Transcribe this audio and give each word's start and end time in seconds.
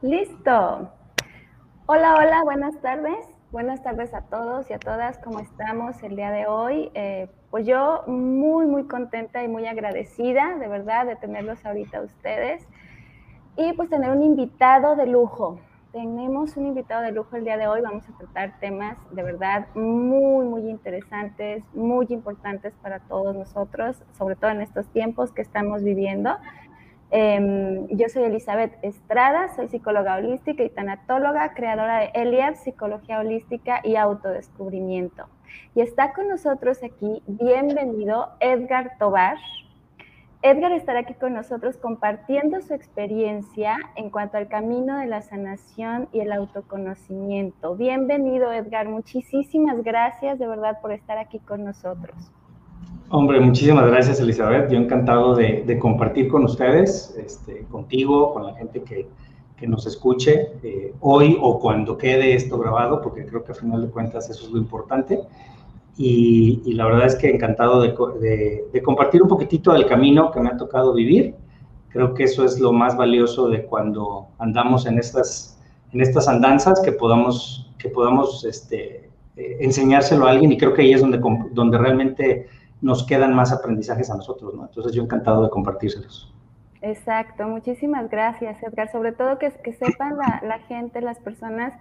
Listo. 0.00 0.92
Hola, 1.86 2.14
hola, 2.14 2.44
buenas 2.44 2.80
tardes. 2.80 3.18
Buenas 3.50 3.82
tardes 3.82 4.14
a 4.14 4.20
todos 4.20 4.70
y 4.70 4.72
a 4.72 4.78
todas. 4.78 5.18
¿Cómo 5.18 5.40
estamos 5.40 6.00
el 6.04 6.14
día 6.14 6.30
de 6.30 6.46
hoy? 6.46 6.92
Eh, 6.94 7.28
pues 7.50 7.66
yo 7.66 8.04
muy, 8.06 8.66
muy 8.66 8.84
contenta 8.84 9.42
y 9.42 9.48
muy 9.48 9.66
agradecida, 9.66 10.54
de 10.54 10.68
verdad, 10.68 11.04
de 11.04 11.16
tenerlos 11.16 11.66
ahorita 11.66 12.00
ustedes. 12.02 12.64
Y 13.56 13.72
pues 13.72 13.90
tener 13.90 14.12
un 14.12 14.22
invitado 14.22 14.94
de 14.94 15.06
lujo. 15.06 15.58
Tenemos 15.90 16.56
un 16.56 16.66
invitado 16.66 17.02
de 17.02 17.10
lujo 17.10 17.34
el 17.34 17.42
día 17.42 17.56
de 17.56 17.66
hoy. 17.66 17.80
Vamos 17.80 18.08
a 18.08 18.16
tratar 18.18 18.60
temas 18.60 18.96
de 19.10 19.24
verdad 19.24 19.66
muy, 19.74 20.46
muy 20.46 20.70
interesantes, 20.70 21.64
muy 21.74 22.06
importantes 22.10 22.72
para 22.82 23.00
todos 23.00 23.34
nosotros, 23.34 24.00
sobre 24.16 24.36
todo 24.36 24.52
en 24.52 24.60
estos 24.60 24.86
tiempos 24.92 25.32
que 25.32 25.42
estamos 25.42 25.82
viviendo. 25.82 26.36
Em, 27.10 27.86
yo 27.88 28.08
soy 28.10 28.24
Elizabeth 28.24 28.72
Estrada, 28.82 29.48
soy 29.56 29.68
psicóloga 29.68 30.16
holística 30.16 30.62
y 30.62 30.68
tanatóloga, 30.68 31.54
creadora 31.54 32.00
de 32.00 32.10
Eliab, 32.12 32.56
Psicología 32.56 33.20
Holística 33.20 33.80
y 33.82 33.96
Autodescubrimiento. 33.96 35.26
Y 35.74 35.80
está 35.80 36.12
con 36.12 36.28
nosotros 36.28 36.82
aquí, 36.82 37.22
bienvenido 37.26 38.28
Edgar 38.40 38.98
Tobar. 38.98 39.38
Edgar 40.42 40.72
estará 40.72 41.00
aquí 41.00 41.14
con 41.14 41.32
nosotros 41.32 41.78
compartiendo 41.78 42.60
su 42.60 42.74
experiencia 42.74 43.78
en 43.96 44.10
cuanto 44.10 44.36
al 44.36 44.48
camino 44.48 44.98
de 44.98 45.06
la 45.06 45.22
sanación 45.22 46.08
y 46.12 46.20
el 46.20 46.30
autoconocimiento. 46.30 47.74
Bienvenido 47.74 48.52
Edgar, 48.52 48.86
muchísimas 48.86 49.82
gracias 49.82 50.38
de 50.38 50.46
verdad 50.46 50.78
por 50.82 50.92
estar 50.92 51.16
aquí 51.16 51.38
con 51.38 51.64
nosotros. 51.64 52.30
Hombre, 53.10 53.40
muchísimas 53.40 53.86
gracias 53.86 54.20
Elizabeth. 54.20 54.70
Yo 54.70 54.76
encantado 54.76 55.34
de, 55.34 55.78
compartir 55.78 56.28
con 56.28 56.44
ustedes, 56.44 57.16
este, 57.16 57.64
contigo, 57.70 58.34
con 58.34 58.46
la 58.46 58.54
gente 58.54 58.82
que, 58.82 59.08
nos 59.66 59.86
escuche 59.86 60.52
eh, 60.62 60.94
hoy 61.00 61.36
o 61.40 61.58
cuando 61.58 61.98
quede 61.98 62.34
esto 62.34 62.58
grabado, 62.58 63.02
porque 63.02 63.26
creo 63.26 63.42
que 63.42 63.50
a 63.50 63.54
final 63.56 63.82
de 63.82 63.90
cuentas 63.90 64.30
eso 64.30 64.44
es 64.44 64.52
lo 64.52 64.58
importante. 64.58 65.20
Y, 65.96 66.72
la 66.74 66.84
verdad 66.84 67.06
es 67.06 67.16
que 67.16 67.28
encantado 67.28 67.80
de, 67.80 68.66
de, 68.72 68.82
compartir 68.82 69.22
un 69.22 69.28
poquitito 69.28 69.72
del 69.72 69.86
camino 69.86 70.30
que 70.30 70.40
me 70.40 70.50
ha 70.50 70.56
tocado 70.56 70.92
vivir. 70.94 71.34
Creo 71.88 72.14
que 72.14 72.24
eso 72.24 72.44
es 72.44 72.60
lo 72.60 72.72
más 72.72 72.96
valioso 72.96 73.48
de 73.48 73.64
cuando 73.64 74.28
andamos 74.38 74.86
en 74.86 74.98
estas, 74.98 75.58
en 75.92 76.02
estas 76.02 76.28
andanzas, 76.28 76.80
que 76.80 76.92
podamos, 76.92 77.68
que 77.78 77.88
podamos 77.88 78.44
este, 78.44 79.10
eh, 79.36 79.56
enseñárselo 79.60 80.26
a 80.26 80.30
alguien 80.30 80.52
y 80.52 80.58
creo 80.58 80.72
que 80.72 80.82
ahí 80.82 80.92
es 80.92 81.00
donde, 81.00 81.20
donde 81.52 81.78
realmente 81.78 82.46
nos 82.80 83.06
quedan 83.06 83.34
más 83.34 83.52
aprendizajes 83.52 84.10
a 84.10 84.16
nosotros, 84.16 84.54
¿no? 84.54 84.66
Entonces 84.66 84.92
yo 84.92 85.02
encantado 85.02 85.42
de 85.42 85.50
compartírselos. 85.50 86.32
Exacto, 86.80 87.48
muchísimas 87.48 88.08
gracias 88.08 88.62
Edgar, 88.62 88.90
sobre 88.90 89.12
todo 89.12 89.38
que, 89.38 89.50
que 89.50 89.72
sepan 89.72 90.16
la, 90.16 90.58
gente, 90.68 91.00
las 91.00 91.18
personas 91.18 91.74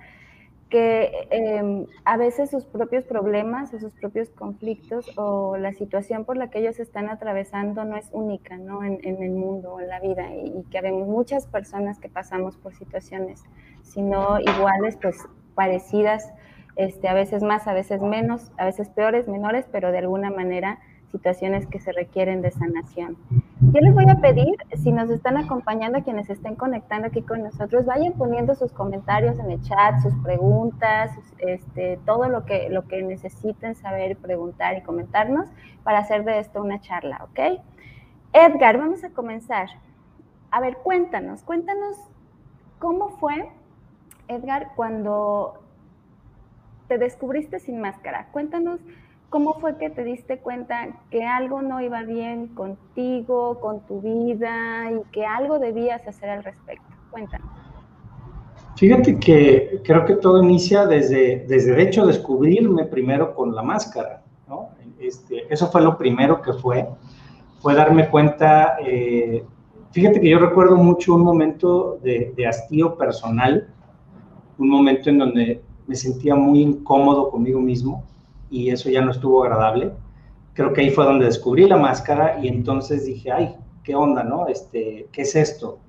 que 0.69 1.27
em, 1.29 1.85
a 2.03 2.17
veces 2.17 2.49
sus 2.49 2.65
propios 2.65 3.05
problemas 3.05 3.73
o 3.73 3.79
sus 3.79 3.93
propios 3.93 4.29
conflictos 4.29 5.05
o 5.15 5.55
la 5.55 5.71
situación 5.71 6.25
por 6.25 6.35
la 6.35 6.49
que 6.49 6.59
ellos 6.59 6.79
están 6.79 7.09
atravesando 7.09 7.85
no 7.85 7.95
es 7.95 8.09
única 8.11 8.57
¿no? 8.57 8.83
En, 8.83 8.99
el 9.03 9.31
mundo 9.31 9.75
o 9.75 9.79
en 9.79 9.87
la 9.87 9.99
vida 9.99 10.33
y, 10.35 10.63
que 10.71 10.81
vemos 10.81 11.07
muchas 11.07 11.45
personas 11.45 11.99
que 11.99 12.09
pasamos 12.09 12.57
por 12.57 12.73
situaciones, 12.73 13.43
sino 13.83 14.39
iguales, 14.39 14.97
pues 14.99 15.17
parecidas 15.53 16.33
este, 16.77 17.07
a 17.07 17.13
veces 17.13 17.43
más, 17.43 17.67
a 17.67 17.73
veces 17.73 18.01
menos, 18.01 18.51
a 18.57 18.65
veces 18.65 18.89
peores, 18.89 19.27
menores, 19.27 19.65
pero 19.71 19.91
de 19.91 19.97
alguna 19.99 20.29
manera 20.29 20.79
situaciones 21.11 21.65
que 21.67 21.79
se 21.79 21.91
requieren 21.91 22.41
de 22.41 22.51
sanación. 22.51 23.17
Yo 23.61 23.81
les 23.81 23.93
voy 23.93 24.09
a 24.09 24.15
pedir, 24.15 24.55
si 24.75 24.91
nos 24.91 25.09
están 25.09 25.37
acompañando, 25.37 26.03
quienes 26.03 26.29
estén 26.29 26.55
conectando 26.55 27.07
aquí 27.07 27.21
con 27.21 27.43
nosotros, 27.43 27.85
vayan 27.85 28.13
poniendo 28.13 28.55
sus 28.55 28.71
comentarios 28.71 29.39
en 29.39 29.51
el 29.51 29.61
chat, 29.61 29.99
sus 30.01 30.13
preguntas, 30.23 31.11
este, 31.39 31.97
todo 32.05 32.27
lo 32.27 32.45
que, 32.45 32.69
lo 32.69 32.87
que 32.87 33.01
necesiten 33.01 33.75
saber, 33.75 34.17
preguntar 34.17 34.77
y 34.77 34.81
comentarnos 34.81 35.47
para 35.83 35.99
hacer 35.99 36.23
de 36.23 36.39
esto 36.39 36.61
una 36.61 36.81
charla, 36.81 37.23
¿ok? 37.23 37.61
Edgar, 38.33 38.77
vamos 38.77 39.03
a 39.03 39.09
comenzar. 39.09 39.69
A 40.51 40.59
ver, 40.59 40.77
cuéntanos, 40.77 41.41
cuéntanos 41.43 41.97
cómo 42.79 43.09
fue, 43.09 43.49
Edgar, 44.27 44.73
cuando 44.75 45.63
te 46.87 46.97
descubriste 46.97 47.59
sin 47.59 47.79
máscara. 47.79 48.27
Cuéntanos 48.31 48.79
cómo 49.29 49.55
fue 49.59 49.77
que 49.77 49.89
te 49.89 50.03
diste 50.03 50.39
cuenta 50.39 50.87
que 51.11 51.25
algo 51.25 51.61
no 51.61 51.81
iba 51.81 52.03
bien 52.03 52.47
contigo, 52.47 53.59
con 53.59 53.81
tu 53.81 54.01
vida 54.01 54.91
y 54.91 55.01
que 55.11 55.25
algo 55.25 55.59
debías 55.59 56.07
hacer 56.07 56.29
al 56.29 56.43
respecto. 56.43 56.85
Cuéntanos. 57.11 57.47
Fíjate 58.75 59.19
que 59.19 59.81
creo 59.83 60.05
que 60.05 60.15
todo 60.15 60.43
inicia 60.43 60.85
desde, 60.85 61.45
desde 61.47 61.73
de 61.73 61.81
hecho, 61.81 62.05
descubrirme 62.05 62.85
primero 62.85 63.33
con 63.33 63.55
la 63.55 63.63
máscara. 63.63 64.23
¿no? 64.47 64.69
Este, 64.99 65.51
eso 65.51 65.67
fue 65.67 65.81
lo 65.81 65.97
primero 65.97 66.41
que 66.41 66.53
fue, 66.53 66.87
fue 67.59 67.73
darme 67.73 68.07
cuenta. 68.09 68.77
Eh, 68.85 69.43
fíjate 69.91 70.21
que 70.21 70.29
yo 70.29 70.37
recuerdo 70.37 70.77
mucho 70.77 71.15
un 71.15 71.23
momento 71.23 71.99
de, 72.03 72.33
de 72.35 72.47
hastío 72.47 72.95
personal, 72.95 73.67
un 74.59 74.69
momento 74.69 75.09
en 75.09 75.17
donde 75.17 75.61
me 75.87 75.95
sentía 75.95 76.35
muy 76.35 76.61
incómodo 76.61 77.31
conmigo 77.31 77.59
mismo 77.59 78.03
y 78.49 78.69
eso 78.69 78.89
ya 78.89 79.01
no 79.01 79.11
estuvo 79.11 79.43
agradable. 79.43 79.93
Creo 80.53 80.73
que 80.73 80.81
ahí 80.81 80.89
fue 80.89 81.05
donde 81.05 81.25
descubrí 81.25 81.67
la 81.67 81.77
máscara 81.77 82.39
y 82.41 82.47
entonces 82.47 83.05
dije, 83.05 83.31
ay, 83.31 83.55
¿qué 83.83 83.95
onda, 83.95 84.23
no? 84.23 84.47
Este, 84.47 85.07
¿Qué 85.11 85.21
es 85.21 85.35
esto? 85.35 85.79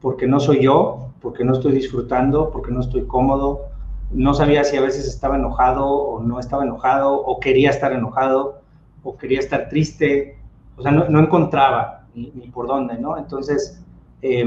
Porque 0.00 0.26
no 0.26 0.40
soy 0.40 0.62
yo, 0.62 1.10
porque 1.20 1.44
no 1.44 1.52
estoy 1.52 1.72
disfrutando, 1.72 2.50
porque 2.50 2.72
no 2.72 2.80
estoy 2.80 3.06
cómodo. 3.06 3.66
No 4.10 4.34
sabía 4.34 4.64
si 4.64 4.76
a 4.76 4.80
veces 4.80 5.06
estaba 5.06 5.36
enojado 5.36 5.86
o 5.86 6.22
no 6.22 6.40
estaba 6.40 6.64
enojado, 6.64 7.14
o 7.14 7.40
quería 7.40 7.70
estar 7.70 7.92
enojado, 7.92 8.60
o 9.02 9.16
quería 9.16 9.38
estar 9.38 9.68
triste. 9.68 10.38
O 10.76 10.82
sea, 10.82 10.92
no, 10.92 11.18
encontraba 11.18 12.06
ni, 12.14 12.30
por 12.48 12.66
dónde, 12.66 12.98
¿no? 12.98 13.18
Entonces, 13.18 13.82
eh, 14.22 14.44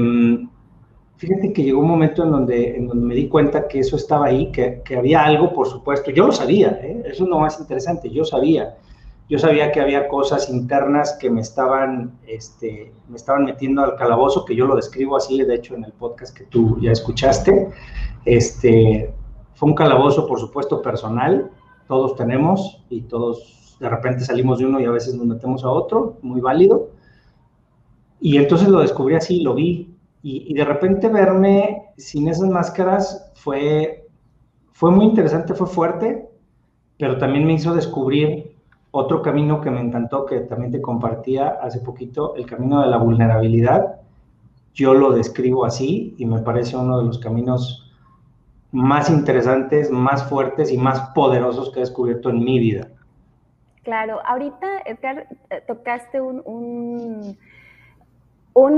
Fíjate 1.16 1.52
que 1.52 1.62
llegó 1.62 1.80
un 1.80 1.88
momento 1.88 2.24
en 2.24 2.30
donde, 2.30 2.76
en 2.76 2.88
donde 2.88 3.06
me 3.06 3.14
di 3.14 3.28
cuenta 3.28 3.68
que 3.68 3.80
eso 3.80 3.96
estaba 3.96 4.26
ahí, 4.26 4.52
que, 4.52 4.82
que 4.84 4.96
había 4.96 5.24
algo, 5.24 5.52
por 5.52 5.66
supuesto. 5.66 6.10
Yo 6.10 6.26
lo 6.26 6.32
sabía, 6.32 6.78
¿eh? 6.82 7.02
eso 7.06 7.24
es 7.24 7.28
lo 7.30 7.38
más 7.38 7.58
interesante, 7.58 8.10
yo 8.10 8.24
sabía. 8.24 8.76
Yo 9.28 9.38
sabía 9.38 9.72
que 9.72 9.80
había 9.80 10.08
cosas 10.08 10.50
internas 10.50 11.16
que 11.20 11.30
me 11.30 11.40
estaban, 11.40 12.12
este, 12.28 12.92
me 13.08 13.16
estaban 13.16 13.44
metiendo 13.44 13.82
al 13.82 13.96
calabozo, 13.96 14.44
que 14.44 14.54
yo 14.54 14.66
lo 14.66 14.76
describo 14.76 15.16
así, 15.16 15.42
de 15.42 15.54
hecho, 15.54 15.74
en 15.74 15.84
el 15.84 15.92
podcast 15.92 16.36
que 16.36 16.44
tú 16.44 16.78
ya 16.80 16.92
escuchaste. 16.92 17.70
Este, 18.24 19.12
fue 19.54 19.70
un 19.70 19.74
calabozo, 19.74 20.26
por 20.26 20.38
supuesto, 20.38 20.82
personal, 20.82 21.50
todos 21.88 22.14
tenemos 22.14 22.84
y 22.90 23.00
todos 23.02 23.78
de 23.80 23.88
repente 23.88 24.24
salimos 24.24 24.58
de 24.58 24.66
uno 24.66 24.80
y 24.80 24.84
a 24.84 24.90
veces 24.90 25.14
nos 25.14 25.26
metemos 25.26 25.64
a 25.64 25.70
otro, 25.70 26.18
muy 26.22 26.40
válido. 26.40 26.90
Y 28.20 28.36
entonces 28.36 28.68
lo 28.68 28.80
descubrí 28.80 29.14
así, 29.14 29.40
lo 29.40 29.54
vi, 29.54 29.95
y, 30.28 30.54
de 30.54 30.64
repente 30.64 31.08
verme 31.08 31.92
sin 31.96 32.26
esas 32.26 32.48
máscaras 32.48 33.30
fue, 33.36 34.08
fue 34.72 34.90
muy 34.90 35.04
interesante, 35.04 35.54
fue 35.54 35.68
fuerte, 35.68 36.28
pero 36.98 37.16
también 37.16 37.46
me 37.46 37.52
hizo 37.52 37.72
descubrir 37.72 38.56
otro 38.90 39.22
camino 39.22 39.60
que 39.60 39.70
me 39.70 39.80
encantó, 39.80 40.26
que 40.26 40.40
también 40.40 40.72
te 40.72 40.82
compartía 40.82 41.58
hace 41.62 41.78
poquito, 41.78 42.34
el 42.34 42.44
camino 42.44 42.80
de 42.80 42.88
la 42.88 42.96
vulnerabilidad. 42.96 44.00
Yo 44.74 44.94
lo 44.94 45.12
describo 45.12 45.64
así 45.64 46.16
y 46.18 46.26
me 46.26 46.40
parece 46.40 46.76
uno 46.76 46.98
de 46.98 47.04
los 47.04 47.20
caminos 47.20 47.94
más 48.72 49.08
interesantes, 49.08 49.92
más 49.92 50.28
fuertes 50.28 50.72
y 50.72 50.76
más 50.76 51.10
poderosos 51.10 51.70
que 51.70 51.78
he 51.78 51.82
descubierto 51.82 52.30
en 52.30 52.42
mi 52.42 52.58
vida. 52.58 52.88
Claro, 53.84 54.18
ahorita, 54.26 54.80
Edgar, 54.86 55.28
eh, 55.50 55.62
tocaste 55.68 56.20
un 56.20 56.42
un 56.44 57.38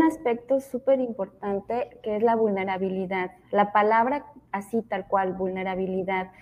aspecto 0.03 0.61
súper 0.61 0.99
importante 1.01 2.01
que 2.03 2.17
es 2.17 2.23
la 2.23 2.35
vulnerabilidad. 2.35 3.31
La 3.53 3.73
palabra 3.73 4.27
así 4.51 4.83
tal 4.83 5.07
cual, 5.07 5.35
vulnerabilidad. 5.35 6.33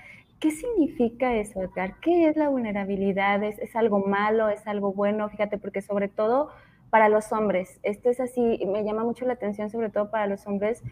¿Qué 0.41 0.50
significa 0.50 1.35
eso, 1.35 1.62
Edgar? 1.62 2.00
¿Qué 2.00 2.29
es 2.29 2.37
la 2.37 2.49
vulnerabilidad? 2.49 3.43
¿Es, 3.43 3.77
algo 3.77 4.00
malo? 4.00 4.49
¿Es 4.49 4.67
algo 4.67 4.93
bueno? 4.93 5.29
Fíjate, 5.29 5.59
porque 5.59 5.83
sobre 5.83 6.09
todo 6.09 6.50
para 6.91 7.09
los 7.09 7.33
hombres, 7.33 7.79
esto 7.83 8.11
es 8.11 8.21
así, 8.21 8.65
me 8.67 8.85
llama 8.85 9.05
mucho 9.05 9.27
la 9.27 9.35
atención 9.35 9.69
sobre 9.69 9.91
todo 9.91 10.11
para 10.11 10.27
los 10.27 10.47
hombres 10.47 10.83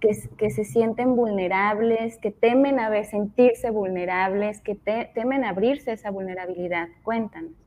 que, 0.00 0.10
que 0.36 0.50
se 0.50 0.64
sienten 0.64 1.16
vulnerables, 1.16 2.18
que 2.18 2.30
temen 2.32 2.80
a 2.80 2.90
ver, 2.90 3.06
sentirse 3.06 3.70
vulnerables, 3.70 4.60
que 4.60 4.74
temen 4.74 5.44
abrirse 5.44 5.92
esa 5.92 6.10
vulnerabilidad. 6.10 6.88
Cuéntanos. 7.02 7.63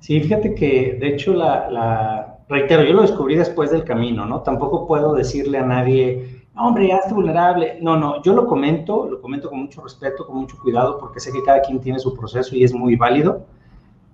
Sí, 0.00 0.18
fíjate 0.20 0.54
que 0.54 0.96
de 0.98 1.08
hecho 1.08 1.34
la, 1.34 2.38
reitero, 2.48 2.82
yo 2.82 2.94
lo 2.94 3.02
descubrí 3.02 3.36
después 3.36 3.70
del 3.70 3.84
camino, 3.84 4.26
¿no? 4.26 4.40
Tampoco 4.40 4.86
puedo 4.86 5.14
decirle 5.14 5.58
a 5.58 5.66
nadie, 5.66 6.46
hombre, 6.56 6.88
ya 6.88 7.00
vulnerable. 7.12 7.78
No, 7.80 7.96
no, 7.96 8.22
yo 8.22 8.32
lo 8.32 8.46
comento, 8.46 9.06
lo 9.08 9.20
comento 9.20 9.50
con 9.50 9.60
mucho 9.60 9.82
respeto, 9.82 10.26
con 10.26 10.38
mucho 10.38 10.56
cuidado, 10.60 10.98
porque 10.98 11.20
sé 11.20 11.30
que 11.32 11.42
cada 11.42 11.60
quien 11.60 11.80
tiene 11.80 11.98
su 11.98 12.16
proceso 12.16 12.56
y 12.56 12.64
es 12.64 12.74
muy 12.74 12.96
válido. 12.96 13.46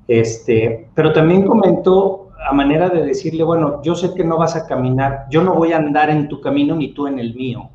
Este, 0.09 0.89
pero 0.95 1.13
también 1.13 1.47
comento 1.47 2.31
a 2.49 2.53
manera 2.53 2.89
de 2.89 3.05
decirle, 3.05 3.45
bueno, 3.45 3.81
yo 3.83 3.95
sé 3.95 4.13
que 4.15 4.25
no 4.25 4.39
vas 4.39 4.57
a 4.57 4.67
caminar, 4.67 5.27
yo 5.31 5.43
no 5.43 5.55
voy 5.55 5.73
a 5.73 5.79
andar 5.79 6.11
en 6.11 6.29
tu 6.29 6.41
camino 6.41 6.75
ni 6.75 6.93
tú 6.93 7.07
en 7.07 7.19
el 7.19 7.35
mío, 7.35 7.71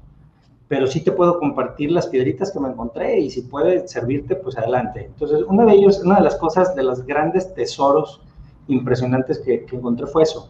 pero 0.72 0.88
sí 0.88 1.04
te 1.04 1.12
puedo 1.12 1.38
compartir 1.38 1.92
las 1.92 2.08
piedritas 2.08 2.50
que 2.50 2.58
me 2.62 2.70
encontré 2.70 3.20
y 3.20 3.30
si 3.30 3.42
puede 3.42 3.86
servirte, 3.90 4.38
pues 4.38 4.58
adelante. 4.58 5.08
Entonces, 5.08 5.42
uno 5.46 5.66
de 5.66 5.74
ellos, 5.74 6.02
una 6.02 6.16
de 6.16 6.22
las 6.22 6.38
cosas, 6.38 6.74
de 6.76 6.82
los 6.82 7.06
grandes 7.06 7.54
tesoros 7.54 8.22
impresionantes 8.70 9.40
que, 9.40 9.66
encontré 9.70 10.08
fue 10.08 10.24
eso. 10.24 10.50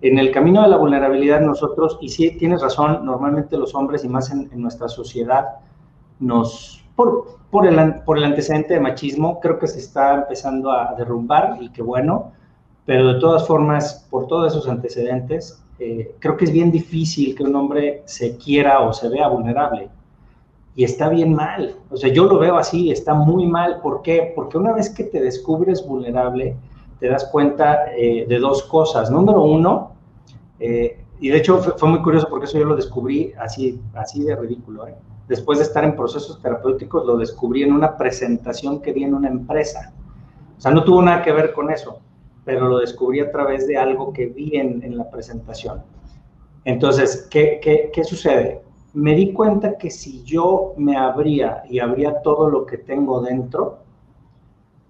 En 0.00 0.18
el 0.18 0.32
camino 0.32 0.60
de 0.62 0.70
la 0.70 0.76
vulnerabilidad 0.76 1.40
nosotros, 1.40 1.98
y 2.00 2.08
sí 2.08 2.32
tienes 2.32 2.62
razón, 2.62 3.06
normalmente 3.06 3.56
los 3.56 3.76
hombres 3.76 4.02
y 4.02 4.08
más 4.08 4.32
en, 4.32 4.50
nuestra 4.60 4.88
sociedad, 4.88 5.60
nos, 6.18 6.84
por, 6.96 7.38
por, 7.52 7.64
el, 7.64 8.02
por 8.02 8.18
el 8.18 8.24
antecedente 8.24 8.74
de 8.74 8.80
machismo, 8.80 9.38
creo 9.38 9.60
que 9.60 9.68
se 9.68 9.78
está 9.78 10.14
empezando 10.14 10.72
a 10.72 10.96
derrumbar 10.98 11.58
y 11.60 11.68
qué 11.68 11.80
bueno, 11.80 12.32
pero 12.86 13.14
de 13.14 13.20
todas 13.20 13.46
formas, 13.46 14.04
por 14.10 14.26
todos 14.26 14.52
esos 14.52 14.68
antecedentes, 14.68 15.63
eh, 15.78 16.14
creo 16.18 16.36
que 16.36 16.44
es 16.44 16.52
bien 16.52 16.70
difícil 16.70 17.34
que 17.34 17.42
un 17.42 17.54
hombre 17.56 18.02
se 18.06 18.36
quiera 18.36 18.80
o 18.80 18.92
se 18.92 19.08
vea 19.08 19.28
vulnerable. 19.28 19.88
Y 20.76 20.84
está 20.84 21.08
bien 21.08 21.34
mal. 21.34 21.76
O 21.90 21.96
sea, 21.96 22.12
yo 22.12 22.24
lo 22.24 22.38
veo 22.38 22.56
así, 22.56 22.90
está 22.90 23.14
muy 23.14 23.46
mal. 23.46 23.80
¿Por 23.80 24.02
qué? 24.02 24.32
Porque 24.34 24.58
una 24.58 24.72
vez 24.72 24.90
que 24.90 25.04
te 25.04 25.20
descubres 25.20 25.86
vulnerable, 25.86 26.56
te 26.98 27.08
das 27.08 27.24
cuenta 27.26 27.92
eh, 27.96 28.26
de 28.28 28.38
dos 28.38 28.64
cosas. 28.64 29.10
Número 29.10 29.42
uno, 29.42 29.92
eh, 30.58 31.00
y 31.20 31.28
de 31.28 31.38
hecho 31.38 31.58
fue, 31.58 31.88
muy 31.88 32.02
curioso 32.02 32.28
porque 32.28 32.46
eso 32.46 32.58
yo 32.58 32.64
lo 32.64 32.76
descubrí 32.76 33.32
así, 33.38 33.80
así 33.94 34.22
de 34.24 34.36
ridículo. 34.36 34.86
Después 35.28 35.58
de 35.58 35.64
estar 35.64 35.84
en 35.84 35.96
procesos 35.96 36.40
terapéuticos, 36.42 37.06
lo 37.06 37.16
descubrí 37.16 37.62
en 37.62 37.72
una 37.72 37.96
presentación 37.96 38.82
que 38.82 38.92
di 38.92 39.04
en 39.04 39.14
una 39.14 39.28
empresa. 39.28 39.92
O 40.58 40.60
sea, 40.60 40.72
no 40.72 40.84
tuvo 40.84 41.02
nada 41.02 41.22
que 41.22 41.32
ver 41.32 41.52
con 41.52 41.70
eso 41.70 42.00
pero 42.44 42.68
lo 42.68 42.78
descubrí 42.78 43.20
a 43.20 43.30
través 43.30 43.66
de 43.66 43.76
algo 43.76 44.12
que 44.12 44.26
vi 44.26 44.56
en, 44.56 44.96
la 44.96 45.10
presentación. 45.10 45.82
Entonces, 46.64 47.26
¿qué, 47.30 47.60
¿qué, 47.62 47.90
qué, 47.92 48.04
sucede? 48.04 48.62
Me 48.92 49.14
di 49.14 49.32
cuenta 49.32 49.76
que 49.76 49.90
si 49.90 50.22
yo 50.24 50.74
me 50.76 50.96
abría 50.96 51.62
y 51.68 51.78
abría 51.78 52.22
todo 52.22 52.48
lo 52.50 52.66
que 52.66 52.78
tengo 52.78 53.20
dentro, 53.20 53.78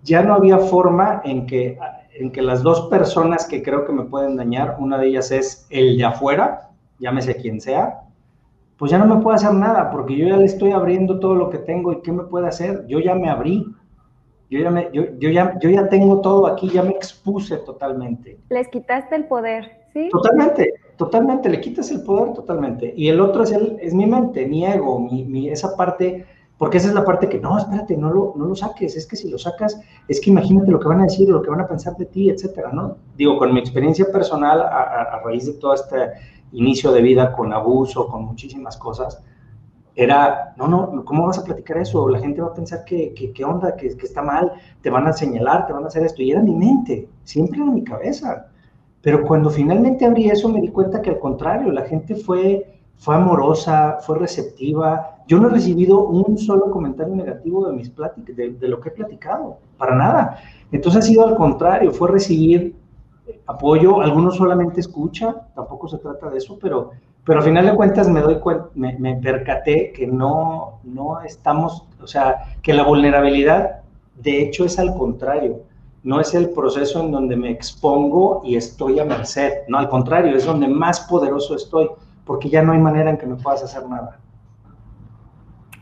ya 0.02 0.22
no 0.22 0.34
había 0.34 0.58
forma 0.58 1.22
en 1.24 1.46
que, 1.46 1.78
en 2.14 2.30
que 2.30 2.42
las 2.42 2.62
dos 2.62 2.88
personas 2.88 3.46
que 3.46 3.62
creo 3.62 3.86
que 3.86 3.92
me 3.92 4.04
pueden 4.04 4.36
dañar, 4.36 4.76
una 4.78 4.98
de 4.98 5.08
ellas 5.08 5.30
es 5.30 5.66
el 5.70 5.96
de 5.96 6.04
afuera, 6.04 6.70
llámese 6.98 7.36
quien 7.36 7.60
sea, 7.60 8.02
pues 8.76 8.90
ya 8.90 8.98
no 8.98 9.06
me 9.06 9.22
puede 9.22 9.36
hacer 9.36 9.54
nada 9.54 9.90
porque 9.90 10.16
yo 10.16 10.28
ya 10.28 10.36
le 10.36 10.44
estoy 10.44 10.72
abriendo 10.72 11.18
todo 11.20 11.34
lo 11.34 11.48
que 11.48 11.58
tengo 11.58 11.92
y 11.92 12.02
¿qué 12.02 12.12
me 12.12 12.24
puede 12.24 12.48
hacer? 12.48 12.86
Yo 12.86 13.00
ya 13.00 13.14
me 13.14 13.30
abrí, 13.30 13.66
yo 14.54 14.70
ya, 14.70 14.92
yo, 14.92 15.30
ya, 15.30 15.58
yo 15.60 15.70
ya 15.70 15.88
tengo 15.88 16.20
todo 16.20 16.46
aquí, 16.46 16.68
ya 16.68 16.82
me 16.82 16.90
expuse 16.90 17.56
totalmente. 17.58 18.38
Les 18.50 18.68
quitaste 18.68 19.16
el 19.16 19.24
poder, 19.24 19.86
¿sí? 19.92 20.08
Totalmente, 20.10 20.74
totalmente, 20.96 21.48
le 21.48 21.60
quitas 21.60 21.90
el 21.90 22.02
poder 22.02 22.32
totalmente. 22.34 22.94
Y 22.96 23.08
el 23.08 23.20
otro 23.20 23.42
es, 23.42 23.52
el, 23.52 23.76
es 23.80 23.92
mi 23.92 24.06
mente, 24.06 24.46
mi 24.46 24.64
ego, 24.64 25.00
mi, 25.00 25.24
mi, 25.24 25.48
esa 25.48 25.76
parte, 25.76 26.24
porque 26.56 26.76
esa 26.76 26.88
es 26.88 26.94
la 26.94 27.04
parte 27.04 27.28
que, 27.28 27.40
no, 27.40 27.58
espérate, 27.58 27.96
no 27.96 28.10
lo, 28.10 28.32
no 28.36 28.46
lo 28.46 28.54
saques, 28.54 28.96
es 28.96 29.06
que 29.06 29.16
si 29.16 29.28
lo 29.28 29.38
sacas, 29.38 29.80
es 30.06 30.20
que 30.20 30.30
imagínate 30.30 30.70
lo 30.70 30.78
que 30.78 30.88
van 30.88 31.00
a 31.00 31.04
decir, 31.04 31.28
lo 31.28 31.42
que 31.42 31.50
van 31.50 31.60
a 31.60 31.66
pensar 31.66 31.96
de 31.96 32.06
ti, 32.06 32.30
etcétera, 32.30 32.70
¿no? 32.72 32.96
Digo, 33.16 33.36
con 33.38 33.52
mi 33.52 33.58
experiencia 33.58 34.06
personal, 34.12 34.62
a, 34.62 35.02
a 35.14 35.20
raíz 35.24 35.46
de 35.46 35.54
todo 35.54 35.74
este 35.74 35.96
inicio 36.52 36.92
de 36.92 37.02
vida 37.02 37.32
con 37.32 37.52
abuso, 37.52 38.06
con 38.06 38.24
muchísimas 38.24 38.76
cosas, 38.76 39.20
era, 39.96 40.54
no, 40.56 40.66
no, 40.66 41.04
¿cómo 41.04 41.26
vas 41.26 41.38
a 41.38 41.44
platicar 41.44 41.78
eso? 41.78 42.08
La 42.08 42.18
gente 42.18 42.40
va 42.40 42.48
a 42.48 42.54
pensar 42.54 42.84
que, 42.84 43.14
qué 43.14 43.44
onda, 43.44 43.76
que, 43.76 43.96
que, 43.96 44.06
está 44.06 44.22
mal, 44.22 44.52
te 44.82 44.90
van 44.90 45.06
a 45.06 45.12
señalar, 45.12 45.66
te 45.66 45.72
van 45.72 45.84
a 45.84 45.86
hacer 45.86 46.04
esto. 46.04 46.22
Y 46.22 46.32
era 46.32 46.42
mi 46.42 46.54
mente, 46.54 47.08
siempre 47.22 47.60
era 47.62 47.70
mi 47.70 47.84
cabeza. 47.84 48.48
Pero 49.02 49.24
cuando 49.24 49.50
finalmente 49.50 50.04
abrí 50.04 50.30
eso 50.30 50.48
me 50.48 50.60
di 50.60 50.68
cuenta 50.68 51.00
que 51.00 51.10
al 51.10 51.18
contrario, 51.18 51.70
la 51.70 51.82
gente 51.82 52.16
fue, 52.16 52.80
fue 52.96 53.14
amorosa, 53.14 53.98
fue 54.00 54.18
receptiva. 54.18 55.18
Yo 55.28 55.38
no 55.38 55.48
he 55.48 55.52
recibido 55.52 56.08
un 56.08 56.38
solo 56.38 56.70
comentario 56.70 57.14
negativo 57.14 57.66
de 57.68 57.74
mis 57.74 57.90
pláticas, 57.90 58.34
de 58.36 58.68
lo 58.68 58.80
que 58.80 58.88
he 58.88 58.92
platicado, 58.92 59.58
para 59.78 59.94
nada. 59.94 60.38
Entonces 60.72 61.04
ha 61.04 61.06
sido 61.06 61.26
al 61.26 61.36
contrario, 61.36 61.92
fue 61.92 62.10
recibir 62.10 62.74
apoyo, 63.46 64.00
algunos 64.00 64.36
solamente 64.36 64.80
escucha, 64.80 65.34
tampoco 65.54 65.88
se 65.88 65.98
trata 65.98 66.30
de 66.30 66.38
eso, 66.38 66.58
pero 66.60 66.90
pero 67.24 67.38
al 67.38 67.44
final 67.44 67.66
de 67.66 67.74
cuentas 67.74 68.08
me 68.08 68.20
doy 68.20 68.38
cuenta, 68.38 68.68
me, 68.74 69.16
percaté 69.16 69.92
que 69.92 70.06
no, 70.06 70.80
no 70.84 71.22
estamos, 71.22 71.86
o 72.00 72.06
sea, 72.06 72.56
que 72.62 72.74
la 72.74 72.84
vulnerabilidad 72.84 73.80
de 74.16 74.42
hecho 74.42 74.64
es 74.64 74.78
al 74.78 74.94
contrario, 74.94 75.62
no 76.02 76.20
es 76.20 76.34
el 76.34 76.50
proceso 76.50 77.00
en 77.02 77.10
donde 77.10 77.36
me 77.36 77.50
expongo 77.50 78.42
y 78.44 78.56
estoy 78.56 78.98
a 78.98 79.04
merced, 79.04 79.66
no, 79.68 79.78
al 79.78 79.88
contrario, 79.88 80.36
es 80.36 80.44
donde 80.44 80.68
más 80.68 81.00
poderoso 81.00 81.56
estoy, 81.56 81.88
porque 82.26 82.50
ya 82.50 82.62
no 82.62 82.72
hay 82.72 82.78
manera 82.78 83.10
en 83.10 83.16
que 83.16 83.26
me 83.26 83.36
puedas 83.36 83.62
hacer 83.64 83.88
nada. 83.88 84.18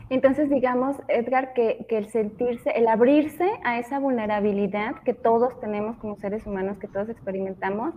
Entonces, 0.09 0.49
digamos, 0.49 0.95
Edgar, 1.07 1.53
que, 1.53 1.85
que, 1.89 1.97
el 1.97 2.09
sentirse, 2.09 2.69
el 2.71 2.87
abrirse 2.87 3.49
a 3.63 3.79
esa 3.79 3.99
vulnerabilidad 3.99 4.95
que 5.03 5.13
todos 5.13 5.59
tenemos 5.59 5.97
como 5.97 6.15
seres 6.17 6.45
humanos, 6.45 6.77
que 6.77 6.87
todos 6.87 7.09
experimentamos, 7.09 7.95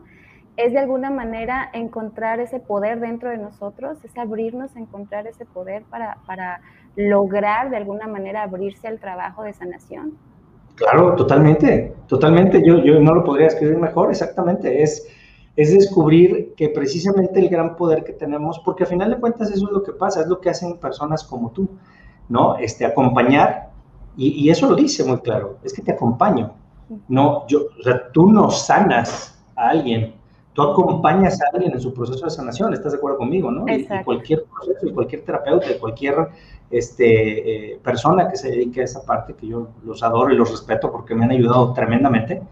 es 0.57 0.73
de 0.73 0.79
alguna 0.79 1.11
manera 1.11 1.69
encontrar 1.73 2.41
ese 2.41 2.61
poder 2.61 3.01
dentro 3.01 3.31
de 3.31 3.39
nosotros, 3.39 3.99
es 4.05 4.17
abrirnos 4.17 4.75
a 4.77 4.81
encontrar 4.81 5.27
ese 5.27 5.45
poder 5.45 5.83
para, 5.85 6.19
para 6.27 6.61
lograr 6.97 7.71
de 7.71 7.77
alguna 7.77 8.07
manera 8.07 8.43
abrirse 8.43 8.89
al 8.89 8.99
trabajo 8.99 9.43
de 9.43 9.53
sanación. 9.53 10.17
Claro, 10.77 11.15
totalmente, 11.15 11.95
totalmente. 12.07 12.63
Yo, 12.67 12.79
yo 12.79 13.01
no 13.01 13.15
lo 13.15 13.25
podría 13.25 13.47
escribir 13.47 13.79
mejor, 13.79 14.11
exactamente. 14.11 14.83
Es, 14.83 15.07
es 15.57 15.73
descubrir 15.73 16.55
que 16.55 16.69
precisamente 16.69 17.41
el 17.41 17.49
gran 17.49 17.77
poder 17.77 18.05
que 18.05 18.13
tenemos, 18.13 18.59
porque 18.65 18.85
al 18.85 18.91
final 18.91 19.11
de 19.11 19.19
cuentas 19.19 19.51
eso 19.51 19.67
es 19.67 19.73
lo 19.73 19.83
que 19.83 19.93
pasa, 19.93 20.21
es 20.21 20.27
lo 20.27 20.41
que 20.41 20.51
hacen 20.51 20.79
personas 20.79 21.25
como 21.25 21.51
tú, 21.51 21.69
¿no? 22.29 22.57
Este, 22.57 22.85
acompañar, 22.85 23.71
y, 24.17 24.45
y 24.45 24.51
eso 24.51 24.69
lo 24.69 24.77
dice 24.77 25.05
muy 25.05 25.19
claro, 25.21 25.59
es 25.63 25.73
que 25.73 25.83
te 25.83 25.93
acompaño. 25.93 26.53
No, 27.09 27.47
yo, 27.49 27.63
o 27.79 27.83
sea, 27.83 28.13
tú 28.13 28.31
no 28.31 28.51
sanas 28.51 29.43
a 29.57 29.71
alguien, 29.71 30.15
tú 30.57 30.63
acompañas 30.63 31.39
a 31.43 31.45
alguien 31.53 31.73
en 31.75 31.81
su 31.81 31.93
proceso 31.93 32.25
de 32.25 32.31
sanación, 32.31 32.73
¿estás 32.73 32.93
de 32.93 32.99
acuerdo 32.99 33.19
conmigo? 33.19 33.51
¿no? 33.51 33.69
Y, 33.69 33.87
cualquier 34.05 34.45
proceso, 34.45 34.87
y 34.87 34.93
cualquier 34.93 35.23
terapeuta, 35.23 35.67
cualquier 35.79 36.29
este, 36.71 37.75
eh, 37.75 37.81
persona 37.83 38.27
que 38.29 38.37
se 38.37 38.51
dedique 38.51 38.81
a 38.81 38.85
esa 38.85 39.05
parte, 39.05 39.35
que 39.35 39.47
yo 39.49 39.69
los 39.85 40.03
adoro 40.03 40.33
y 40.33 40.37
los 40.37 40.51
respeto 40.51 40.91
porque 40.91 41.15
me 41.15 41.27
han 41.27 41.33
ayudado 41.33 41.75
tremendamente, 41.75 42.43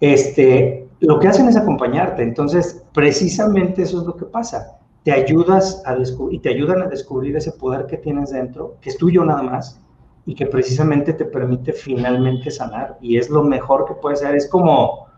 este, 0.00 0.88
lo 1.00 1.18
que 1.18 1.26
hacen 1.26 1.48
es 1.48 1.56
acompañarte. 1.56 2.22
Entonces, 2.22 2.84
precisamente 2.94 3.82
eso 3.82 3.98
es 3.98 4.06
lo 4.06 4.16
que 4.16 4.26
pasa. 4.26 4.78
Te 5.02 5.10
ayudas 5.10 5.82
a 5.86 5.96
descubrir, 5.96 6.36
y 6.36 6.38
te 6.38 6.50
ayudan 6.50 6.82
a 6.82 6.86
descubrir 6.86 7.36
ese 7.36 7.50
poder 7.50 7.86
que 7.86 7.96
tienes 7.96 8.30
dentro, 8.30 8.76
que 8.80 8.90
es 8.90 8.96
tuyo 8.96 9.24
nada 9.24 9.42
más, 9.42 9.80
y 10.24 10.36
que 10.36 10.46
precisamente 10.46 11.14
te 11.14 11.24
permite 11.24 11.72
finalmente 11.72 12.52
sanar. 12.52 12.96
Y 13.00 13.16
es 13.16 13.28
lo 13.28 13.42
mejor 13.42 13.86
que 13.86 13.94
puede 13.94 14.14
ser. 14.14 14.36
Es 14.36 14.48
como, 14.48 15.08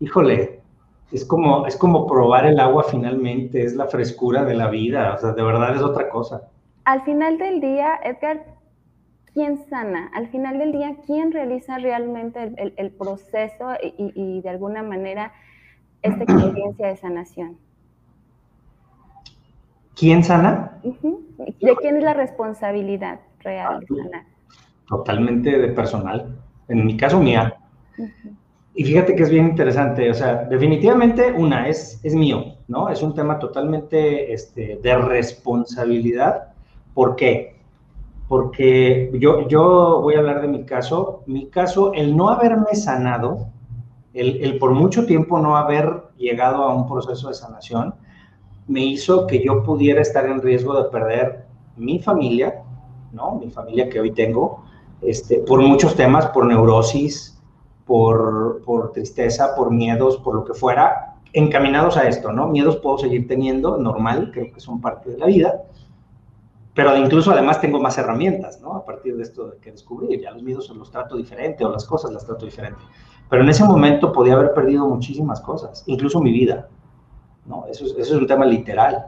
híjole, 0.00 0.63
es 1.14 1.24
como, 1.24 1.64
es 1.64 1.76
como 1.76 2.08
probar 2.08 2.44
el 2.44 2.58
agua 2.58 2.82
finalmente, 2.90 3.62
es 3.62 3.76
la 3.76 3.86
frescura 3.86 4.44
de 4.44 4.54
la 4.54 4.68
vida, 4.68 5.14
o 5.14 5.18
sea, 5.18 5.30
de 5.30 5.42
verdad 5.44 5.76
es 5.76 5.80
otra 5.80 6.08
cosa. 6.08 6.48
Al 6.84 7.02
final 7.02 7.38
del 7.38 7.60
día, 7.60 8.00
Edgar, 8.02 8.44
¿quién 9.32 9.64
sana? 9.68 10.10
Al 10.12 10.26
final 10.28 10.58
del 10.58 10.72
día, 10.72 10.96
¿quién 11.06 11.30
realiza 11.30 11.78
realmente 11.78 12.52
el, 12.76 12.90
proceso 12.90 13.74
y, 13.80 14.40
de 14.40 14.48
alguna 14.48 14.82
manera 14.82 15.32
esta 16.02 16.24
experiencia 16.24 16.88
de 16.88 16.96
sanación? 16.96 17.58
¿Quién 19.94 20.24
sana? 20.24 20.80
¿De 20.82 21.76
quién 21.76 21.96
es 21.96 22.02
la 22.02 22.14
responsabilidad 22.14 23.20
real 23.38 23.78
de 23.78 23.86
sanar? 23.86 24.24
Totalmente 24.88 25.58
de 25.58 25.68
personal. 25.68 26.36
En 26.66 26.84
mi 26.84 26.96
caso, 26.96 27.20
mía. 27.20 27.56
Y 28.76 28.82
fíjate 28.82 29.14
que 29.14 29.22
es 29.22 29.30
bien 29.30 29.46
interesante, 29.46 30.10
o 30.10 30.14
sea, 30.14 30.46
definitivamente 30.50 31.30
una 31.30 31.68
es, 31.68 32.00
es 32.02 32.12
mío, 32.12 32.56
¿no? 32.66 32.88
Es 32.88 33.02
un 33.02 33.14
tema 33.14 33.38
totalmente 33.38 34.32
este, 34.32 34.80
de 34.82 34.98
responsabilidad. 34.98 36.48
¿Por 36.92 37.14
qué? 37.14 37.60
Porque 38.26 39.12
yo, 39.14 39.46
yo 39.46 40.00
voy 40.02 40.14
a 40.14 40.18
hablar 40.18 40.42
de 40.42 40.48
mi 40.48 40.64
caso. 40.64 41.22
Mi 41.26 41.46
caso, 41.46 41.92
el 41.94 42.16
no 42.16 42.30
haberme 42.30 42.74
sanado, 42.74 43.46
el, 44.12 44.42
el 44.42 44.58
por 44.58 44.72
mucho 44.72 45.06
tiempo 45.06 45.38
no 45.38 45.56
haber 45.56 46.06
llegado 46.16 46.64
a 46.64 46.74
un 46.74 46.88
proceso 46.88 47.28
de 47.28 47.34
sanación, 47.34 47.94
me 48.66 48.84
hizo 48.84 49.28
que 49.28 49.44
yo 49.44 49.62
pudiera 49.62 50.02
estar 50.02 50.26
en 50.26 50.42
riesgo 50.42 50.82
de 50.82 50.90
perder 50.90 51.44
mi 51.76 52.00
familia, 52.00 52.62
¿no? 53.12 53.36
Mi 53.36 53.50
familia 53.50 53.88
que 53.88 54.00
hoy 54.00 54.10
tengo, 54.10 54.64
este, 55.00 55.38
por 55.38 55.60
muchos 55.60 55.94
temas, 55.94 56.26
por 56.26 56.46
neurosis, 56.46 57.33
por, 57.86 58.62
por 58.64 58.92
tristeza, 58.92 59.54
por 59.54 59.70
miedos, 59.70 60.16
por 60.18 60.34
lo 60.34 60.44
que 60.44 60.54
fuera, 60.54 61.14
encaminados 61.32 61.96
a 61.96 62.08
esto, 62.08 62.32
¿no? 62.32 62.46
Miedos 62.46 62.76
puedo 62.76 62.98
seguir 62.98 63.26
teniendo, 63.26 63.76
normal, 63.76 64.30
creo 64.32 64.52
que 64.52 64.60
son 64.60 64.80
parte 64.80 65.10
de 65.10 65.18
la 65.18 65.26
vida, 65.26 65.62
pero 66.74 66.96
incluso 66.96 67.30
además 67.30 67.60
tengo 67.60 67.80
más 67.80 67.98
herramientas, 67.98 68.60
¿no? 68.60 68.74
A 68.74 68.84
partir 68.84 69.16
de 69.16 69.22
esto 69.22 69.48
de 69.48 69.58
que 69.58 69.72
descubrí, 69.72 70.20
ya 70.20 70.30
los 70.30 70.42
miedos 70.42 70.70
los 70.70 70.90
trato 70.90 71.16
diferente 71.16 71.64
o 71.64 71.70
las 71.70 71.84
cosas 71.84 72.12
las 72.12 72.24
trato 72.24 72.46
diferente. 72.46 72.80
Pero 73.28 73.42
en 73.42 73.48
ese 73.48 73.64
momento 73.64 74.12
podía 74.12 74.34
haber 74.34 74.54
perdido 74.54 74.86
muchísimas 74.88 75.40
cosas, 75.40 75.84
incluso 75.86 76.20
mi 76.20 76.32
vida, 76.32 76.68
¿no? 77.46 77.66
Eso 77.66 77.84
es, 77.84 77.92
eso 77.92 78.14
es 78.14 78.20
un 78.20 78.26
tema 78.26 78.44
literal. 78.44 79.06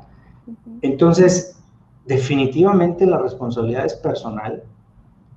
Entonces, 0.82 1.60
definitivamente 2.04 3.06
la 3.06 3.18
responsabilidad 3.18 3.84
es 3.84 3.94
personal, 3.94 4.62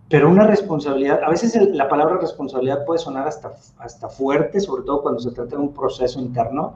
pero 0.10 0.28
una 0.30 0.48
responsabilidad, 0.48 1.22
a 1.24 1.30
veces 1.30 1.56
la 1.72 1.88
palabra 1.88 2.18
responsabilidad 2.18 2.84
puede 2.86 3.00
sonar 3.00 3.28
hasta, 3.28 3.52
hasta 3.78 4.10
fuerte, 4.10 4.60
sobre 4.60 4.84
todo 4.84 5.04
cuando 5.04 5.20
se 5.20 5.32
trata 5.32 5.56
de 5.56 5.62
un 5.62 5.74
proceso 5.74 6.20
interno, 6.20 6.74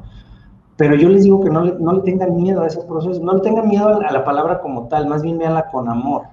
pero 0.78 0.96
yo 0.96 1.10
les 1.10 1.24
digo 1.24 1.44
que 1.44 1.50
no 1.50 1.62
le, 1.62 1.74
no 1.80 1.94
le 1.94 2.02
tengan 2.02 2.36
miedo 2.36 2.62
a 2.62 2.68
ese 2.68 2.82
proceso, 2.82 3.20
no 3.24 3.34
le 3.34 3.42
tengan 3.42 3.68
miedo 3.68 3.88
a 3.88 4.12
la 4.12 4.24
palabra 4.24 4.60
como 4.62 4.88
tal, 4.88 5.08
más 5.08 5.24
bien 5.24 5.40
véanla 5.40 5.70
con 5.72 5.90
amor. 5.90 6.24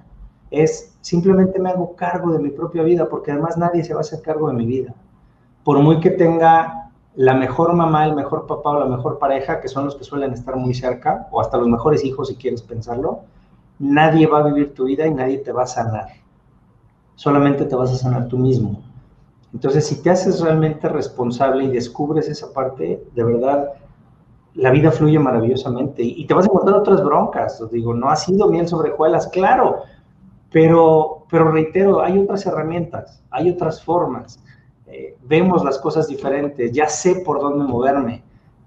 Es 0.51 0.95
simplemente 1.01 1.59
me 1.59 1.69
hago 1.69 1.95
cargo 1.95 2.33
de 2.33 2.39
mi 2.39 2.49
propia 2.49 2.83
vida, 2.83 3.09
porque 3.09 3.31
además 3.31 3.57
nadie 3.57 3.83
se 3.83 3.93
va 3.93 3.99
a 3.99 4.01
hacer 4.01 4.21
cargo 4.21 4.47
de 4.49 4.53
mi 4.53 4.65
vida. 4.65 4.93
Por 5.63 5.79
muy 5.79 5.99
que 5.99 6.11
tenga 6.11 6.91
la 7.15 7.33
mejor 7.33 7.73
mamá, 7.73 8.05
el 8.05 8.15
mejor 8.15 8.45
papá 8.45 8.71
o 8.71 8.79
la 8.79 8.85
mejor 8.85 9.17
pareja, 9.19 9.59
que 9.59 9.67
son 9.67 9.85
los 9.85 9.95
que 9.95 10.03
suelen 10.03 10.33
estar 10.33 10.55
muy 10.55 10.73
cerca, 10.73 11.27
o 11.31 11.41
hasta 11.41 11.57
los 11.57 11.67
mejores 11.67 12.03
hijos 12.03 12.27
si 12.27 12.35
quieres 12.35 12.61
pensarlo, 12.61 13.21
nadie 13.79 14.27
va 14.27 14.39
a 14.39 14.43
vivir 14.43 14.73
tu 14.73 14.85
vida 14.85 15.07
y 15.07 15.13
nadie 15.13 15.39
te 15.39 15.51
va 15.51 15.63
a 15.63 15.67
sanar. 15.67 16.21
Solamente 17.21 17.65
te 17.65 17.75
vas 17.75 17.91
a 17.91 17.97
sanar 17.97 18.27
tú 18.27 18.35
mismo. 18.35 18.81
Entonces, 19.53 19.85
si 19.85 20.01
te 20.01 20.09
haces 20.09 20.41
realmente 20.41 20.89
responsable 20.89 21.65
y 21.65 21.67
descubres 21.67 22.27
esa 22.27 22.51
parte, 22.51 23.03
de 23.13 23.23
verdad, 23.23 23.73
la 24.55 24.71
vida 24.71 24.89
fluye 24.89 25.19
maravillosamente 25.19 26.01
y, 26.01 26.25
te 26.25 26.33
vas 26.33 26.45
a 26.45 26.47
encontrar 26.47 26.77
otras 26.77 27.03
broncas. 27.03 27.61
Os 27.61 27.69
digo, 27.69 27.93
no 27.93 28.09
ha 28.09 28.15
sido 28.15 28.47
miel 28.47 28.67
sobre 28.67 28.89
hojuelas, 28.89 29.27
claro, 29.27 29.83
pero, 30.51 31.27
pero 31.29 31.51
reitero, 31.51 32.01
hay 32.01 32.17
otras 32.17 32.43
herramientas, 32.47 33.21
hay 33.29 33.51
otras 33.51 33.83
formas. 33.83 34.43
Eh, 34.87 35.15
vemos 35.21 35.63
las 35.63 35.77
cosas 35.77 36.07
diferentes, 36.07 36.71
ya 36.71 36.87
sé 36.87 37.21
por 37.23 37.39
dónde 37.39 37.65
moverme. 37.65 38.23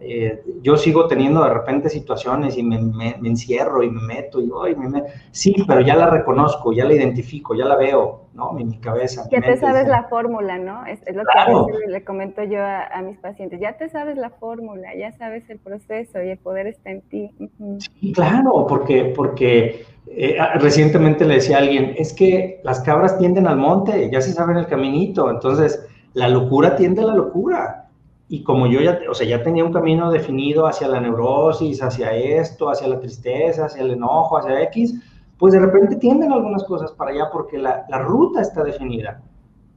Eh, 0.07 0.43
yo 0.61 0.77
sigo 0.77 1.07
teniendo 1.07 1.43
de 1.43 1.51
repente 1.51 1.89
situaciones 1.89 2.59
y 2.59 2.63
me, 2.63 2.77
encierro 3.25 3.83
y 3.83 3.91
me 3.91 4.03
meto 4.03 4.41
y 4.41 4.51
hoy 4.51 4.77
me 4.77 5.03
sí, 5.31 5.55
pero 5.67 5.81
ya 5.81 5.97
la 5.97 6.11
reconozco, 6.11 6.73
ya 6.73 6.85
la 6.85 6.93
identifico, 6.93 7.55
ya 7.55 7.65
la 7.65 7.77
veo, 7.77 8.27
¿no? 8.35 8.59
En 8.59 8.69
mi 8.69 8.79
cabeza. 8.79 9.27
Ya 9.31 9.41
te 9.41 9.57
sabes 9.57 9.89
la 9.89 10.05
fórmula, 10.05 10.59
¿no? 10.59 10.85
Es, 10.85 11.01
lo 11.15 11.23
que 11.25 11.39
a 11.39 11.47
veces 11.47 11.89
le 11.89 12.05
comento 12.05 12.43
yo 12.45 12.59
a, 12.63 13.01
mis 13.03 13.17
pacientes, 13.17 13.61
ya 13.61 13.79
te 13.79 13.89
sabes 13.89 14.19
la 14.19 14.31
fórmula, 14.31 14.95
ya 14.95 15.11
sabes 15.13 15.49
el 15.49 15.59
proceso 15.59 16.23
y 16.23 16.29
el 16.29 16.39
poder 16.39 16.67
está 16.67 16.91
en 16.91 17.01
ti. 17.03 17.31
Sí, 17.79 18.13
claro, 18.13 18.67
porque, 18.69 19.13
porque 19.17 19.87
eh, 20.09 20.37
ah, 20.39 20.59
recientemente 20.59 21.25
le 21.25 21.37
decía 21.37 21.57
a 21.57 21.61
alguien, 21.61 21.95
es 21.97 22.13
que 22.13 22.61
las 22.63 22.81
cabras 22.81 23.17
tienden 23.17 23.47
al 23.47 23.57
monte, 23.57 24.11
ya 24.11 24.21
se 24.21 24.33
saben 24.33 24.59
el 24.59 24.67
caminito, 24.67 25.31
entonces 25.31 25.87
la 26.13 26.29
locura 26.29 26.77
tiende 26.77 27.03
a 27.03 27.07
la 27.07 27.15
locura 27.15 27.84
y 28.29 28.43
como 28.43 28.67
yo 28.67 28.81
ya, 28.81 28.99
o 29.09 29.15
sea, 29.15 29.27
ya 29.27 29.43
tenía 29.43 29.65
un 29.65 29.73
camino 29.73 30.11
definido 30.11 30.67
hacia 30.67 30.89
la 30.89 31.01
neurosis, 31.01 31.83
hacia 31.83 32.13
esto, 32.13 32.71
hacia 32.71 32.89
la 32.89 32.99
tristeza, 32.99 33.67
hacia 33.67 33.83
el 33.83 33.93
enojo, 33.93 34.39
hacia 34.39 34.63
X, 34.63 34.95
pues 35.39 35.53
de 35.53 35.61
repente 35.61 35.97
tienden 35.97 36.33
algunas 36.33 36.65
cosas 36.65 36.93
para 36.93 37.11
allá 37.11 37.29
porque 37.31 37.59
la, 37.59 37.87
ruta 37.99 38.41
está 38.41 38.65
definida. 38.65 39.21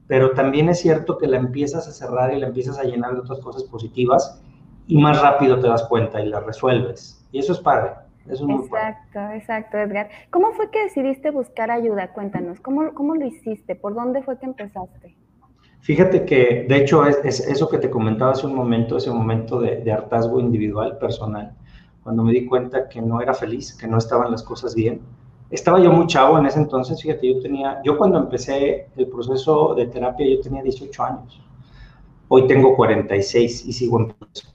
Pero 0.08 0.32
también 0.32 0.70
es 0.70 0.80
cierto 0.80 1.18
que 1.18 1.28
la 1.28 1.38
empiezas 1.38 1.88
a 1.88 1.92
cerrar 1.92 2.34
y 2.34 2.40
la 2.40 2.48
empiezas 2.48 2.80
a 2.80 2.84
llenar 2.84 3.14
de 3.14 3.20
otras 3.20 3.40
cosas 3.40 3.64
positivas 3.64 4.42
y 4.88 4.98
más 4.98 5.22
rápido 5.22 5.60
te 5.60 5.68
das 5.68 5.84
cuenta 5.84 6.22
y 6.22 6.30
la 6.30 6.40
resuelves. 6.40 7.28
Y 7.34 7.40
eso 7.40 7.52
es 7.52 7.60
padre. 7.60 7.92
Eso 8.30 8.46
es 8.50 8.66
exacto, 8.66 9.20
exacto, 9.34 9.78
Edgar. 9.78 10.10
¿Cómo 10.32 10.52
fue 10.54 10.70
que 10.70 10.84
decidiste 10.84 11.32
buscar 11.32 11.72
ayuda? 11.72 12.14
Cuéntanos, 12.14 12.62
¿cómo, 12.62 12.94
¿cómo 12.94 13.16
lo 13.16 13.26
hiciste? 13.26 13.76
¿Por 13.76 13.94
dónde 13.94 14.22
fue 14.22 14.38
que 14.38 14.46
empezaste? 14.46 15.16
Fíjate 15.82 16.26
que, 16.26 16.66
de 16.68 16.78
hecho, 16.78 17.06
es, 17.06 17.40
eso 17.40 17.70
que 17.70 17.78
te 17.78 17.90
comentaba 17.90 18.32
hace 18.32 18.46
un 18.46 18.56
momento, 18.56 18.98
ese 18.98 19.12
momento 19.12 19.60
de, 19.60 19.92
hartazgo 19.92 20.40
individual, 20.40 20.98
personal, 20.98 21.54
cuando 22.04 22.24
me 22.24 22.34
di 22.34 22.46
cuenta 22.46 22.90
que 22.90 23.02
no 23.02 23.22
era 23.22 23.34
feliz, 23.34 23.74
que 23.74 23.88
no 23.88 23.98
estaban 23.98 24.32
las 24.32 24.44
cosas 24.44 24.76
bien. 24.76 25.02
Estaba 25.50 25.80
yo 25.80 25.92
muy 25.92 26.08
chavo 26.08 26.38
en 26.38 26.46
ese 26.46 26.60
entonces, 26.60 27.02
fíjate, 27.02 27.34
yo 27.34 27.40
tenía, 27.42 27.82
yo 27.84 27.98
cuando 27.98 28.20
empecé 28.20 28.88
el 28.98 29.08
proceso 29.08 29.76
de 29.76 29.88
terapia, 29.88 30.28
yo 30.28 30.42
tenía 30.42 30.62
18 30.62 31.04
años. 31.04 31.42
Hoy 32.28 32.48
tengo 32.48 32.76
46 32.76 33.66
y 33.66 33.72
sigo 33.72 34.00
en 34.02 34.08
proceso. 34.08 34.50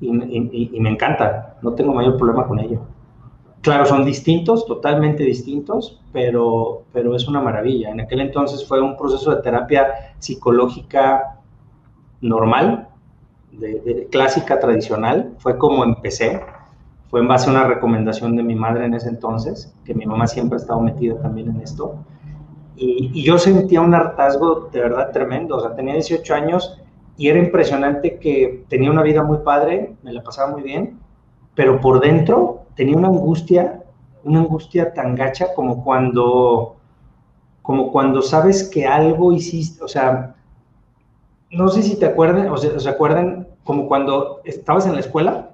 y 0.00 0.80
me 0.80 0.90
encanta, 0.90 1.56
no 1.62 1.72
tengo 1.74 1.94
mayor 1.94 2.16
problema 2.16 2.48
con 2.48 2.58
ello. 2.58 2.80
Claro, 3.62 3.86
son 3.86 4.04
distintos, 4.04 4.66
totalmente 4.66 5.22
distintos, 5.22 6.00
pero, 6.12 6.82
pero 6.92 7.14
es 7.14 7.28
una 7.28 7.40
maravilla. 7.40 7.90
En 7.90 8.00
aquel 8.00 8.20
entonces 8.20 8.66
fue 8.66 8.80
un 8.80 8.96
proceso 8.96 9.30
de 9.34 9.40
terapia 9.40 10.14
psicológica 10.18 11.38
normal, 12.20 12.88
clásica, 14.10 14.58
tradicional. 14.58 15.34
Fue 15.38 15.58
como 15.58 15.84
empecé. 15.84 16.40
Fue 17.08 17.20
en 17.20 17.28
base 17.28 17.48
a 17.48 17.52
una 17.52 17.64
recomendación 17.64 18.34
de 18.34 18.42
mi 18.42 18.56
madre 18.56 18.86
en 18.86 18.94
ese 18.94 19.10
entonces, 19.10 19.72
que 19.84 19.94
mi 19.94 20.06
mamá 20.06 20.26
siempre 20.26 20.56
ha 20.56 20.60
estado 20.60 20.80
metida 20.80 21.20
también 21.20 21.50
en 21.50 21.60
esto. 21.60 21.94
Y, 22.74 23.12
y 23.14 23.22
yo 23.22 23.38
sentía 23.38 23.80
un 23.80 23.94
hartazgo 23.94 24.70
de 24.72 24.80
verdad 24.80 25.12
tremendo. 25.12 25.58
O 25.58 25.60
sea, 25.60 25.76
tenía 25.76 25.94
18 25.94 26.34
años 26.34 26.80
y 27.16 27.28
era 27.28 27.38
impresionante 27.38 28.18
que 28.18 28.64
tenía 28.68 28.90
una 28.90 29.02
vida 29.02 29.22
muy 29.22 29.38
padre, 29.38 29.94
me 30.02 30.12
la 30.12 30.24
pasaba 30.24 30.50
muy 30.50 30.62
bien, 30.62 30.98
pero 31.54 31.80
por 31.80 32.00
dentro 32.00 32.61
tenía 32.74 32.96
una 32.96 33.08
angustia, 33.08 33.82
una 34.24 34.40
angustia 34.40 34.92
tan 34.92 35.14
gacha 35.14 35.54
como 35.54 35.84
cuando, 35.84 36.76
como 37.62 37.92
cuando 37.92 38.22
sabes 38.22 38.68
que 38.68 38.86
algo 38.86 39.32
hiciste, 39.32 39.82
o 39.82 39.88
sea, 39.88 40.34
no 41.50 41.68
sé 41.68 41.82
si 41.82 41.98
te 41.98 42.06
acuerdan, 42.06 42.48
o 42.48 42.56
sea, 42.56 42.78
se 42.78 42.88
acuerdan 42.88 43.48
como 43.64 43.86
cuando 43.86 44.40
estabas 44.44 44.86
en 44.86 44.94
la 44.94 45.00
escuela 45.00 45.50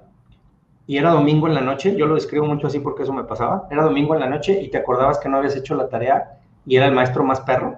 y 0.87 0.97
era 0.97 1.11
domingo 1.11 1.47
en 1.47 1.55
la 1.55 1.61
noche, 1.61 1.95
yo 1.95 2.07
lo 2.07 2.15
describo 2.15 2.45
mucho 2.45 2.67
así 2.67 2.79
porque 2.79 3.03
eso 3.03 3.13
me 3.13 3.23
pasaba, 3.23 3.67
era 3.69 3.83
domingo 3.83 4.13
en 4.13 4.21
la 4.21 4.29
noche 4.29 4.59
y 4.61 4.69
te 4.69 4.77
acordabas 4.77 5.19
que 5.19 5.29
no 5.29 5.37
habías 5.37 5.55
hecho 5.55 5.75
la 5.75 5.89
tarea 5.89 6.39
y 6.65 6.77
era 6.77 6.87
el 6.87 6.93
maestro 6.93 7.23
más 7.23 7.41
perro 7.41 7.77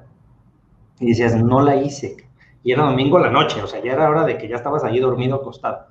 y 1.00 1.08
decías, 1.08 1.36
no 1.36 1.62
la 1.62 1.76
hice. 1.76 2.18
Y 2.64 2.74
era 2.74 2.84
domingo 2.84 3.18
en 3.18 3.24
la 3.24 3.32
noche, 3.32 3.62
o 3.64 3.68
sea, 3.68 3.82
ya 3.84 3.94
era 3.94 4.08
hora 4.08 4.24
de 4.24 4.38
que 4.38 4.48
ya 4.48 4.58
estabas 4.58 4.84
allí 4.84 5.00
dormido 5.00 5.38
acostado 5.38 5.91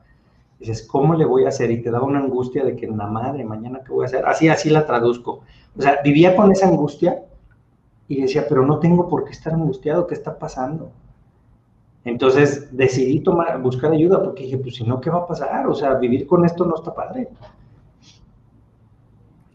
dices, 0.60 0.86
¿cómo 0.86 1.14
le 1.14 1.24
voy 1.24 1.44
a 1.44 1.48
hacer? 1.48 1.70
Y 1.70 1.82
te 1.82 1.90
daba 1.90 2.04
una 2.04 2.20
angustia 2.20 2.64
de 2.64 2.76
que, 2.76 2.86
la 2.86 3.06
madre, 3.06 3.44
mañana 3.44 3.80
qué 3.84 3.92
voy 3.92 4.04
a 4.04 4.06
hacer. 4.06 4.26
Así, 4.26 4.48
así 4.48 4.70
la 4.70 4.86
traduzco. 4.86 5.40
O 5.76 5.82
sea, 5.82 6.00
vivía 6.04 6.36
con 6.36 6.52
esa 6.52 6.68
angustia 6.68 7.22
y 8.06 8.20
decía, 8.20 8.46
pero 8.48 8.66
no 8.66 8.78
tengo 8.78 9.08
por 9.08 9.24
qué 9.24 9.30
estar 9.30 9.54
angustiado, 9.54 10.06
¿qué 10.06 10.14
está 10.14 10.38
pasando? 10.38 10.92
Entonces 12.04 12.68
decidí 12.76 13.20
tomar, 13.20 13.60
buscar 13.60 13.92
ayuda 13.92 14.22
porque 14.22 14.44
dije, 14.44 14.58
pues 14.58 14.76
si 14.76 14.84
no, 14.84 15.00
¿qué 15.00 15.10
va 15.10 15.18
a 15.18 15.26
pasar? 15.26 15.66
O 15.66 15.74
sea, 15.74 15.94
vivir 15.94 16.26
con 16.26 16.44
esto 16.44 16.64
no 16.64 16.74
está 16.74 16.94
padre. 16.94 17.28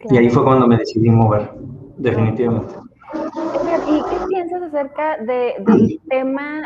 Y 0.10 0.18
ahí 0.18 0.30
fue 0.30 0.44
cuando 0.44 0.68
me 0.68 0.78
decidí 0.78 1.10
mover, 1.10 1.52
definitivamente. 1.98 2.76
¿Y 3.88 4.04
qué 4.04 4.26
piensas 4.28 4.62
acerca 4.64 5.18
del 5.18 6.00
tema 6.10 6.62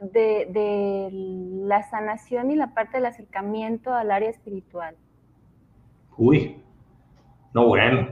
de, 0.00 1.08
la 1.64 1.88
sanación 1.88 2.50
y 2.50 2.56
la 2.56 2.74
parte 2.74 2.98
del 2.98 3.06
acercamiento 3.06 3.92
al 3.92 4.10
área 4.10 4.30
espiritual? 4.30 4.96
Uy, 6.16 6.56
no 7.54 7.66
bueno. 7.66 8.08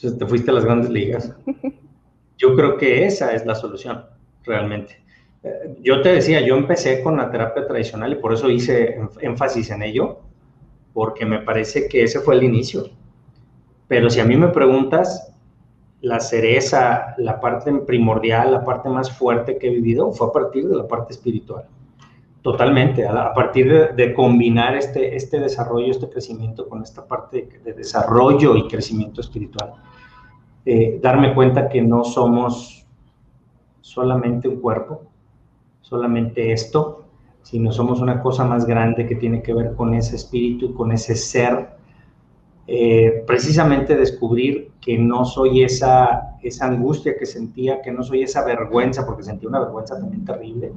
te 0.00 0.26
fuiste 0.26 0.50
a 0.50 0.54
las 0.54 0.64
grandes 0.64 0.90
ligas. 0.90 1.36
Yo 2.38 2.54
creo 2.54 2.76
que 2.76 3.04
esa 3.04 3.32
es 3.32 3.44
la 3.44 3.54
solución, 3.54 4.04
realmente. 4.44 5.02
Eh, 5.42 5.76
yo 5.80 6.02
te 6.02 6.10
decía, 6.10 6.40
yo 6.40 6.56
empecé 6.56 7.02
con 7.02 7.16
la 7.16 7.30
terapia 7.30 7.66
tradicional 7.66 8.12
y 8.12 8.16
por 8.16 8.32
eso 8.32 8.48
hice 8.48 8.96
énfasis 9.20 9.70
en 9.70 9.82
ello, 9.82 10.20
porque 10.92 11.26
me 11.26 11.40
parece 11.40 11.88
que 11.88 12.04
ese 12.04 12.20
fue 12.20 12.36
el 12.36 12.44
inicio. 12.44 12.90
Pero 13.88 14.08
si 14.08 14.20
a 14.20 14.24
mí 14.24 14.36
me 14.36 14.48
preguntas, 14.48 15.32
la 16.00 16.20
cereza, 16.20 17.14
la 17.18 17.40
parte 17.40 17.72
primordial, 17.72 18.52
la 18.52 18.64
parte 18.64 18.88
más 18.88 19.10
fuerte 19.10 19.58
que 19.58 19.68
he 19.68 19.70
vivido 19.70 20.12
fue 20.12 20.28
a 20.28 20.32
partir 20.32 20.68
de 20.68 20.76
la 20.76 20.86
parte 20.86 21.12
espiritual. 21.12 21.64
Totalmente, 22.42 23.06
a, 23.06 23.34
partir 23.34 23.94
de, 23.94 24.14
combinar 24.14 24.76
este, 24.76 25.16
este 25.16 25.40
desarrollo, 25.40 25.90
este 25.90 26.08
crecimiento 26.08 26.68
con 26.68 26.82
esta 26.82 27.06
parte 27.06 27.48
de, 27.64 27.72
desarrollo 27.72 28.56
y 28.56 28.68
crecimiento 28.68 29.20
espiritual. 29.20 29.72
Eh, 30.64 31.00
darme 31.02 31.34
cuenta 31.34 31.68
que 31.68 31.82
no 31.82 32.04
somos 32.04 32.86
solamente 33.80 34.48
un 34.48 34.60
cuerpo, 34.60 35.02
solamente 35.80 36.52
esto, 36.52 37.06
sino 37.42 37.72
somos 37.72 38.00
una 38.00 38.22
cosa 38.22 38.44
más 38.44 38.66
grande 38.66 39.06
que 39.06 39.16
tiene 39.16 39.42
que 39.42 39.54
ver 39.54 39.74
con 39.74 39.94
ese 39.94 40.16
espíritu, 40.16 40.74
con 40.74 40.92
ese 40.92 41.16
ser 41.16 41.77
eh, 42.70 43.24
precisamente 43.26 43.96
descubrir 43.96 44.72
que 44.82 44.98
no 44.98 45.24
soy 45.24 45.62
esa, 45.62 46.36
esa 46.42 46.66
angustia 46.66 47.16
que 47.18 47.24
sentía, 47.24 47.80
que 47.80 47.90
no 47.90 48.02
soy 48.02 48.24
esa 48.24 48.44
vergüenza, 48.44 49.06
porque 49.06 49.22
sentía 49.22 49.48
una 49.48 49.60
vergüenza 49.60 49.98
también 49.98 50.26
terrible, 50.26 50.70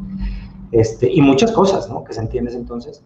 este, 0.72 1.12
y 1.12 1.22
muchas 1.22 1.52
cosas 1.52 1.90
¿no? 1.90 2.06
que 2.06 2.14
sentí 2.14 2.38
en 2.38 2.48
entonces. 2.48 3.04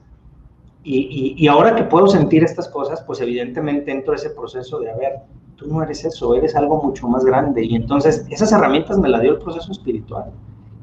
Y, 0.83 1.33
y, 1.35 1.47
ahora 1.47 1.75
que 1.75 1.83
puedo 1.83 2.05
sentir 2.05 2.43
estas 2.43 2.69
cosas, 2.69 3.01
pues 3.01 3.19
evidentemente 3.19 3.91
entro 3.91 4.13
a 4.13 4.17
ese 4.17 4.29
proceso 4.29 4.77
de, 4.77 4.91
a 4.91 4.95
ver, 4.95 5.13
tú 5.55 5.65
no 5.67 5.81
eres 5.81 6.05
eso, 6.05 6.35
eres 6.35 6.55
algo 6.55 6.79
mucho 6.83 7.07
más 7.07 7.25
grande. 7.25 7.65
Y 7.65 7.75
entonces 7.75 8.23
esas 8.29 8.51
herramientas 8.51 8.99
me 8.99 9.09
las 9.09 9.23
dio 9.23 9.31
el 9.31 9.39
proceso 9.39 9.71
espiritual. 9.71 10.25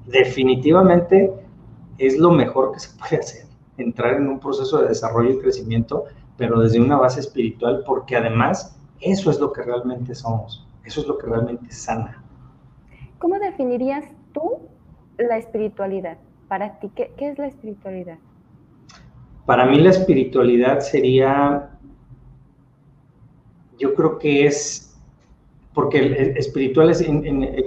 Definitivamente 0.08 1.32
es 1.98 2.18
lo 2.18 2.32
mejor 2.32 2.72
que 2.72 2.80
se 2.80 2.98
puede 2.98 3.18
hacer, 3.18 3.44
entrar 3.76 4.16
en 4.16 4.26
un 4.26 4.40
proceso 4.40 4.82
de 4.82 4.88
desarrollo 4.88 5.30
y 5.30 5.38
crecimiento 5.38 6.06
pero 6.36 6.60
desde 6.60 6.80
una 6.80 6.96
base 6.96 7.20
espiritual, 7.20 7.82
porque 7.86 8.16
además 8.16 8.76
Eso 9.00 9.32
es 9.32 9.40
lo 9.40 9.52
que 9.52 9.62
realmente 9.62 10.14
somos, 10.14 10.64
eso 10.84 11.00
es 11.00 11.08
lo 11.08 11.18
que 11.18 11.26
realmente 11.26 11.72
sana. 11.72 12.22
¿Cómo 13.18 13.36
definirías 13.40 14.04
tú 14.32 14.60
la 15.18 15.38
espiritualidad? 15.38 16.18
Para 16.46 16.78
ti, 16.78 16.88
¿qué, 16.94 17.12
qué 17.16 17.30
es 17.30 17.38
la 17.38 17.48
espiritualidad? 17.48 18.18
Para 19.44 19.66
mí 19.66 19.80
la 19.80 19.90
espiritualidad 19.90 20.80
sería, 20.80 21.70
yo 23.76 23.92
creo 23.94 24.18
que 24.20 24.46
es, 24.46 24.96
porque 25.74 25.98
el, 25.98 26.36
espiritual 26.36 26.90
es 26.90 27.04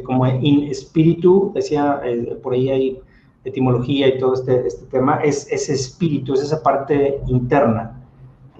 como 0.05 0.25
en 0.25 0.63
espíritu, 0.63 1.51
decía, 1.53 1.99
eh, 2.05 2.39
por 2.41 2.53
ahí 2.53 2.69
hay 2.69 3.01
etimología 3.43 4.07
y 4.07 4.17
todo 4.17 4.35
este, 4.35 4.65
este 4.65 4.85
tema, 4.85 5.19
es 5.23 5.51
ese 5.51 5.73
espíritu, 5.73 6.33
es 6.33 6.43
esa 6.43 6.63
parte 6.63 7.19
interna. 7.27 7.94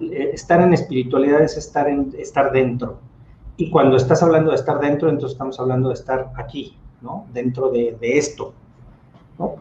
Eh, 0.00 0.30
estar 0.32 0.60
en 0.60 0.72
espiritualidad 0.72 1.42
es 1.42 1.56
estar, 1.56 1.88
en, 1.88 2.12
estar 2.18 2.52
dentro. 2.52 2.98
Y 3.56 3.70
cuando 3.70 3.96
estás 3.96 4.22
hablando 4.22 4.50
de 4.50 4.56
estar 4.56 4.78
dentro, 4.80 5.08
entonces 5.08 5.32
estamos 5.32 5.58
hablando 5.58 5.88
de 5.88 5.94
estar 5.94 6.32
aquí, 6.36 6.76
¿no? 7.00 7.26
Dentro 7.32 7.70
de, 7.70 7.96
de 8.00 8.18
esto. 8.18 8.52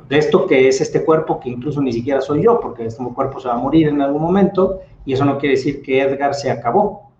De 0.07 0.17
esto 0.17 0.47
que 0.47 0.69
es 0.69 0.79
este 0.79 1.03
cuerpo, 1.03 1.39
que 1.39 1.49
incluso 1.49 1.81
ni 1.81 1.91
siquiera 1.91 2.21
soy 2.21 2.43
yo, 2.43 2.59
porque 2.59 2.85
este 2.85 3.03
cuerpo 3.03 3.39
se 3.39 3.49
va 3.49 3.55
a 3.55 3.57
morir 3.57 3.89
en 3.89 4.01
algún 4.01 4.21
momento, 4.21 4.79
y 5.05 5.13
eso 5.13 5.25
no 5.25 5.37
quiere 5.37 5.55
decir 5.55 5.81
que 5.81 6.01
Edgar 6.01 6.33
se 6.33 6.49
acabó, 6.49 7.11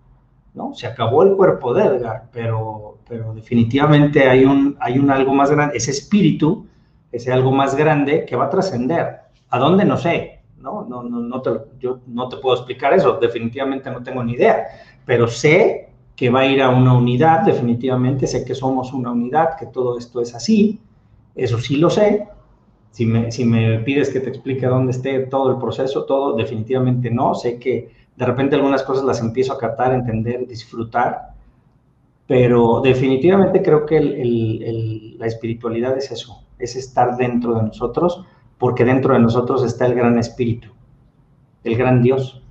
¿no? 0.54 0.74
Se 0.74 0.88
acabó 0.88 1.24
el 1.24 1.36
cuerpo 1.36 1.74
de 1.74 1.84
Edgar, 1.84 2.30
pero, 2.32 2.98
pero 3.08 3.34
definitivamente 3.34 4.30
hay 4.30 4.46
un, 4.46 4.78
hay 4.80 5.00
un 5.00 5.12
algo 5.12 5.34
más 5.34 5.52
grande, 5.52 5.76
ese 5.76 5.92
espíritu 5.92 6.66
ese 7.16 7.32
algo 7.32 7.52
más 7.52 7.76
grande 7.76 8.26
que 8.26 8.36
va 8.36 8.46
a 8.46 8.50
trascender. 8.50 9.20
¿A 9.50 9.60
dónde? 9.60 9.86
No 9.86 9.98
sé, 9.98 10.35
¿no? 10.66 10.84
No, 10.84 11.04
no, 11.04 11.42
te, 11.42 11.52
yo 11.80 12.00
no 12.08 12.28
te 12.28 12.38
puedo 12.38 12.58
explicar 12.58 12.94
eso, 12.94 13.18
definitivamente 13.20 13.90
no 13.92 14.04
tengo 14.04 14.24
ni 14.24 14.34
idea, 14.34 14.66
pero 15.06 15.28
sé 15.28 15.90
que 16.16 16.30
va 16.30 16.42
a 16.42 16.48
ir 16.48 16.62
a 16.62 16.70
una 16.70 16.98
unidad, 16.98 17.42
definitivamente 17.42 18.28
sé 18.28 18.44
que 18.44 18.56
somos 18.56 18.92
una 18.94 19.12
unidad, 19.12 19.58
que 19.58 19.68
todo 19.68 19.98
esto 19.98 20.22
es 20.22 20.34
así, 20.34 20.80
eso 21.36 21.60
sí 21.60 21.78
lo 21.78 21.90
sé. 21.90 22.28
Si 22.92 23.06
me, 23.06 23.32
si 23.32 23.44
me 23.44 23.80
pides 23.80 24.10
que 24.10 24.22
te 24.22 24.30
explique 24.30 24.66
dónde 24.66 24.92
esté 24.92 25.20
todo 25.28 25.52
el 25.52 25.58
proceso, 25.58 26.06
todo, 26.06 26.36
definitivamente 26.36 27.12
no. 27.12 27.36
Sé 27.36 27.60
que 27.60 27.92
de 28.16 28.26
repente 28.26 28.56
algunas 28.56 28.84
cosas 28.84 29.04
las 29.04 29.20
empiezo 29.20 29.52
a 29.54 29.58
captar, 29.58 29.94
entender, 29.94 30.48
disfrutar, 30.48 31.34
pero 32.28 32.82
definitivamente 32.82 33.62
creo 33.62 33.86
que 33.86 34.00
la 35.20 35.28
espiritualidad 35.28 35.98
es 35.98 36.12
eso, 36.12 36.44
es 36.58 36.76
estar 36.78 37.18
dentro 37.18 37.56
de 37.56 37.64
nosotros, 37.64 38.26
porque 38.58 38.86
dentro 38.86 39.14
de 39.14 39.20
nosotros 39.20 39.64
está 39.64 39.86
el 39.86 39.96
gran 39.96 40.18
espíritu, 40.18 40.70
el 41.64 41.78
gran 41.78 42.02
Dios. 42.02 42.44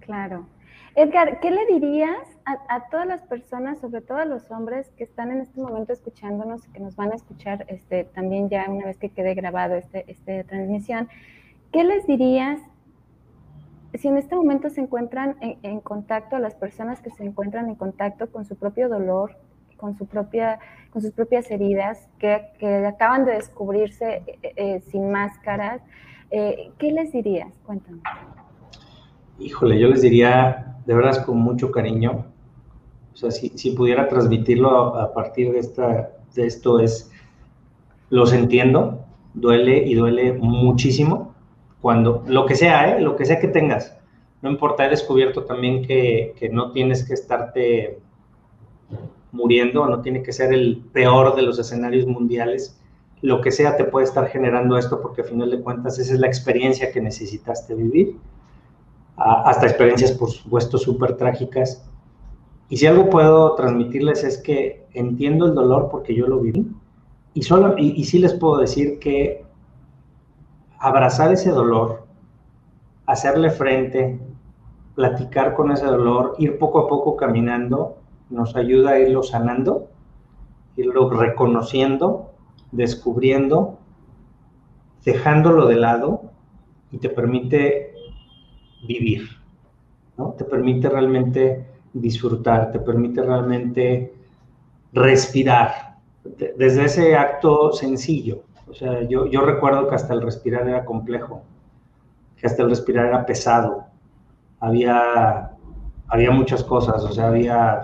Claro. 0.00 0.46
Edgar, 0.94 1.40
¿qué 1.40 1.50
le 1.50 1.66
dirías 1.66 2.36
a, 2.46 2.88
todas 2.90 3.06
las 3.06 3.22
personas, 3.22 3.78
sobre 3.80 4.00
todo 4.00 4.18
a 4.18 4.24
los 4.24 4.50
hombres 4.50 4.90
que 4.96 5.04
están 5.04 5.30
en 5.30 5.40
este 5.40 5.60
momento 5.60 5.92
escuchándonos 5.92 6.66
y 6.66 6.70
que 6.70 6.80
nos 6.80 6.96
van 6.96 7.12
a 7.12 7.16
escuchar 7.16 7.66
este, 7.68 8.04
también 8.04 8.48
ya 8.48 8.64
una 8.68 8.86
vez 8.86 8.96
que 8.96 9.10
quede 9.10 9.34
grabado 9.34 9.74
este, 9.74 10.10
esta 10.10 10.44
transmisión? 10.44 11.08
¿Qué 11.72 11.84
les 11.84 12.06
dirías 12.06 12.60
si 13.94 14.08
en 14.08 14.16
este 14.16 14.36
momento 14.36 14.70
se 14.70 14.80
encuentran 14.80 15.36
en, 15.40 15.58
en, 15.62 15.80
contacto, 15.80 16.38
las 16.38 16.54
personas 16.54 17.00
que 17.00 17.10
se 17.10 17.24
encuentran 17.24 17.68
en 17.68 17.74
contacto 17.74 18.30
con 18.30 18.44
su 18.44 18.56
propio 18.56 18.88
dolor, 18.88 19.36
con, 19.76 19.96
su 19.96 20.06
propia, 20.06 20.58
con 20.90 21.02
sus 21.02 21.12
propias 21.12 21.50
heridas, 21.50 22.08
que, 22.18 22.42
que 22.58 22.86
acaban 22.86 23.24
de 23.24 23.32
descubrirse 23.32 24.22
eh, 24.26 24.52
eh, 24.56 24.80
sin 24.90 25.10
máscaras. 25.10 25.82
Eh, 26.30 26.70
¿Qué 26.78 26.92
les 26.92 27.12
dirías? 27.12 27.52
Cuéntame. 27.64 28.00
Híjole, 29.38 29.78
yo 29.78 29.88
les 29.88 30.02
diría, 30.02 30.76
de 30.86 30.94
verdad, 30.94 31.24
con 31.24 31.38
mucho 31.38 31.70
cariño, 31.70 32.26
o 33.12 33.16
sea, 33.16 33.30
si, 33.30 33.50
si 33.50 33.70
pudiera 33.70 34.08
transmitirlo 34.08 34.96
a, 34.96 35.12
partir 35.12 35.52
de, 35.52 35.58
esta, 35.58 36.10
de 36.34 36.46
esto 36.46 36.80
es, 36.80 37.10
los 38.10 38.32
entiendo, 38.32 39.04
duele 39.34 39.78
y 39.78 39.94
duele 39.94 40.32
muchísimo, 40.32 41.34
cuando, 41.80 42.24
lo 42.26 42.46
que 42.46 42.54
sea, 42.54 42.96
¿eh? 42.96 43.00
lo 43.00 43.16
que 43.16 43.24
sea 43.24 43.38
que 43.38 43.48
tengas, 43.48 43.96
no 44.42 44.50
importa, 44.50 44.86
he 44.86 44.90
descubierto 44.90 45.44
también 45.44 45.82
que, 45.82 46.34
que 46.38 46.48
no 46.48 46.72
tienes 46.72 47.06
que 47.06 47.14
estarte 47.14 47.98
muriendo, 49.36 49.86
no 49.86 50.00
tiene 50.00 50.22
que 50.22 50.32
ser 50.32 50.52
el 50.52 50.82
peor 50.92 51.36
de 51.36 51.42
los 51.42 51.58
escenarios 51.58 52.06
mundiales, 52.06 52.80
lo 53.22 53.40
que 53.40 53.50
sea 53.50 53.76
te 53.76 53.84
puede 53.84 54.06
estar 54.06 54.28
generando 54.28 54.76
esto 54.76 55.00
porque 55.00 55.22
a 55.22 55.24
final 55.24 55.50
de 55.50 55.60
cuentas 55.60 55.98
esa 55.98 56.14
es 56.14 56.20
la 56.20 56.26
experiencia 56.26 56.92
que 56.92 57.00
necesitaste 57.00 57.74
vivir, 57.74 58.16
hasta 59.16 59.66
experiencias 59.66 60.12
por 60.12 60.30
supuesto 60.30 60.78
súper 60.78 61.16
trágicas. 61.16 61.84
Y 62.68 62.76
si 62.76 62.86
algo 62.86 63.08
puedo 63.08 63.54
transmitirles 63.54 64.24
es 64.24 64.38
que 64.38 64.86
entiendo 64.92 65.46
el 65.46 65.54
dolor 65.54 65.88
porque 65.90 66.14
yo 66.14 66.26
lo 66.26 66.40
viví. 66.40 66.66
Y, 67.32 67.42
solo, 67.42 67.76
y 67.78 68.02
sí 68.04 68.18
les 68.18 68.34
puedo 68.34 68.58
decir 68.58 68.98
que 68.98 69.44
abrazar 70.78 71.32
ese 71.32 71.50
dolor, 71.50 72.06
hacerle 73.06 73.50
frente, 73.50 74.18
platicar 74.94 75.54
con 75.54 75.70
ese 75.70 75.86
dolor, 75.86 76.34
ir 76.38 76.58
poco 76.58 76.80
a 76.80 76.88
poco 76.88 77.16
caminando, 77.16 77.98
nos 78.30 78.56
ayuda 78.56 78.92
a 78.92 78.98
irlo 78.98 79.22
sanando, 79.22 79.88
irlo 80.76 81.10
reconociendo, 81.10 82.32
descubriendo, 82.72 83.78
dejándolo 85.04 85.66
de 85.66 85.76
lado 85.76 86.30
y 86.90 86.98
te 86.98 87.08
permite 87.08 87.94
vivir, 88.86 89.28
¿no? 90.16 90.32
Te 90.32 90.44
permite 90.44 90.88
realmente 90.88 91.66
disfrutar, 91.92 92.72
te 92.72 92.80
permite 92.80 93.22
realmente 93.22 94.14
respirar, 94.92 95.96
desde 96.56 96.84
ese 96.84 97.16
acto 97.16 97.72
sencillo. 97.72 98.42
O 98.68 98.74
sea, 98.74 99.02
yo, 99.02 99.26
yo 99.26 99.42
recuerdo 99.42 99.88
que 99.88 99.94
hasta 99.94 100.12
el 100.12 100.22
respirar 100.22 100.68
era 100.68 100.84
complejo, 100.84 101.42
que 102.36 102.46
hasta 102.46 102.62
el 102.62 102.70
respirar 102.70 103.06
era 103.06 103.24
pesado, 103.24 103.84
había, 104.60 105.52
había 106.08 106.30
muchas 106.32 106.64
cosas, 106.64 107.04
o 107.04 107.12
sea, 107.12 107.28
había 107.28 107.82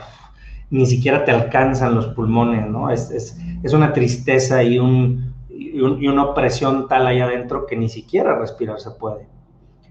ni 0.73 0.87
siquiera 0.87 1.23
te 1.27 1.31
alcanzan 1.31 1.95
los 1.95 2.07
pulmones, 2.09 2.67
¿no? 2.67 2.91
Es, 2.91 3.11
es, 3.11 3.39
es 3.63 3.75
una 3.75 3.93
tristeza 3.93 4.63
y, 4.63 4.79
un, 4.79 5.35
y, 5.51 5.79
una 5.83 6.25
opresión 6.25 6.89
tal 6.89 7.07
ahí 7.07 7.21
adentro 7.21 7.67
que 7.67 7.77
ni 7.77 7.91
siquiera 7.91 8.39
respirar 8.39 8.81
se 8.81 8.91
puede. 8.93 9.29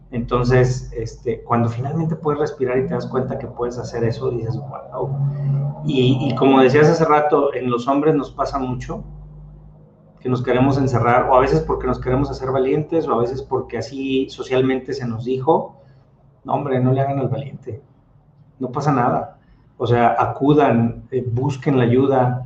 Entonces, 0.09 0.91
este, 0.97 1.43
cuando 1.43 1.69
finalmente 1.69 2.15
puedes 2.15 2.41
respirar 2.41 2.79
y 2.79 2.87
te 2.87 2.95
das 2.95 3.05
cuenta 3.05 3.37
que 3.37 3.45
puedes 3.45 3.77
hacer 3.77 4.03
eso, 4.03 4.31
dices, 4.31 4.57
wow. 4.57 5.83
Y, 5.85 6.17
y 6.19 6.35
como 6.35 6.59
decías 6.59 6.89
hace 6.89 7.05
rato, 7.05 7.53
en 7.53 7.69
los 7.69 7.87
hombres 7.87 8.15
nos 8.15 8.31
pasa 8.31 8.57
mucho 8.57 9.03
que 10.19 10.29
nos 10.29 10.41
queremos 10.41 10.79
encerrar, 10.79 11.29
o 11.29 11.35
a 11.35 11.41
veces 11.41 11.59
porque 11.61 11.85
nos 11.85 11.99
queremos 11.99 12.31
hacer 12.31 12.49
valientes, 12.49 13.07
o 13.07 13.13
a 13.13 13.19
veces 13.19 13.43
porque 13.43 13.77
así 13.77 14.27
socialmente 14.31 14.93
se 14.93 15.07
nos 15.07 15.25
dijo, 15.25 15.79
no 16.43 16.55
hombre, 16.55 16.79
no 16.79 16.91
le 16.91 17.01
hagan 17.01 17.19
al 17.19 17.29
valiente, 17.29 17.83
no 18.57 18.71
pasa 18.71 18.91
nada 18.91 19.37
o 19.81 19.87
sea, 19.87 20.15
acudan, 20.19 21.05
eh, 21.09 21.25
busquen 21.25 21.79
la 21.79 21.85
ayuda, 21.85 22.45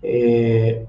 eh, 0.00 0.86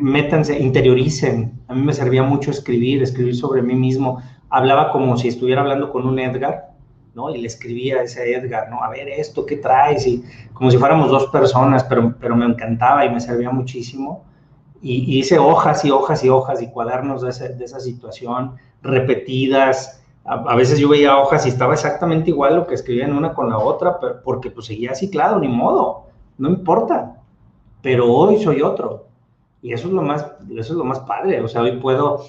métanse, 0.00 0.58
interioricen. 0.58 1.60
A 1.68 1.74
mí 1.74 1.82
me 1.82 1.92
servía 1.92 2.24
mucho 2.24 2.50
escribir, 2.50 3.00
escribir 3.00 3.36
sobre 3.36 3.62
mí 3.62 3.76
mismo. 3.76 4.20
Hablaba 4.48 4.90
como 4.90 5.16
si 5.16 5.28
estuviera 5.28 5.60
hablando 5.60 5.92
con 5.92 6.08
un 6.08 6.18
Edgar, 6.18 6.72
¿no? 7.14 7.32
Y 7.32 7.38
le 7.38 7.46
escribía 7.46 7.98
a 7.98 8.02
ese 8.02 8.34
Edgar, 8.34 8.68
¿no? 8.68 8.82
A 8.82 8.90
ver 8.90 9.08
esto, 9.08 9.46
¿qué 9.46 9.58
traes? 9.58 10.08
Y 10.08 10.24
como 10.54 10.72
si 10.72 10.76
fuéramos 10.76 11.08
dos 11.08 11.26
personas, 11.26 11.84
pero, 11.84 12.16
pero 12.18 12.34
me 12.34 12.46
encantaba 12.46 13.06
y 13.06 13.10
me 13.10 13.20
servía 13.20 13.50
muchísimo. 13.50 14.24
Y, 14.82 15.20
hice 15.20 15.38
hojas 15.38 15.84
y 15.84 15.92
hojas 15.92 16.24
y 16.24 16.30
hojas 16.30 16.60
y 16.62 16.66
cuadernos 16.68 17.22
de, 17.22 17.48
de 17.50 17.64
esa 17.64 17.78
situación 17.78 18.56
repetidas, 18.82 19.99
a, 20.24 20.54
veces 20.54 20.78
yo 20.78 20.88
veía 20.88 21.18
hojas 21.18 21.46
y 21.46 21.48
estaba 21.48 21.74
exactamente 21.74 22.30
igual 22.30 22.56
lo 22.56 22.66
que 22.66 22.74
escribía 22.74 23.06
en 23.06 23.14
una 23.14 23.32
con 23.32 23.48
la 23.48 23.58
otra, 23.58 23.98
pero, 23.98 24.22
porque 24.22 24.50
pues 24.50 24.66
seguía 24.66 24.92
así, 24.92 25.10
claro, 25.10 25.38
ni 25.38 25.48
modo, 25.48 26.06
no 26.38 26.48
importa. 26.48 27.16
Pero 27.82 28.12
hoy 28.12 28.38
soy 28.42 28.60
otro. 28.60 29.06
Y 29.62 29.72
eso 29.72 29.88
es 29.88 29.94
lo 29.94 30.02
más, 30.02 30.24
eso 30.50 30.72
es 30.72 30.78
lo 30.78 30.84
más 30.84 31.00
padre. 31.00 31.40
O 31.40 31.48
sea, 31.48 31.62
hoy 31.62 31.78
puedo 31.78 32.24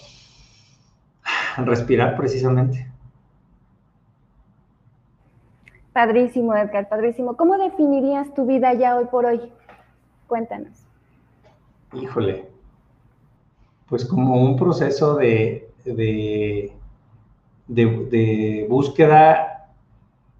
respirar 1.57 2.15
precisamente. 2.15 2.87
Padrísimo, 5.93 6.55
Edgar, 6.55 6.87
padrísimo. 6.87 7.35
¿Cómo 7.35 7.57
definirías 7.57 8.33
tu 8.33 8.45
vida 8.45 8.73
ya 8.73 8.95
hoy 8.95 9.05
por 9.05 9.25
hoy? 9.25 9.41
Cuéntanos. 10.27 10.85
Híjole, 11.93 12.49
pues 13.89 14.05
como 14.05 14.41
un 14.41 14.55
proceso 14.55 15.15
de, 15.15 15.69
de 15.83 16.71
de, 17.71 18.65
búsqueda, 18.69 19.69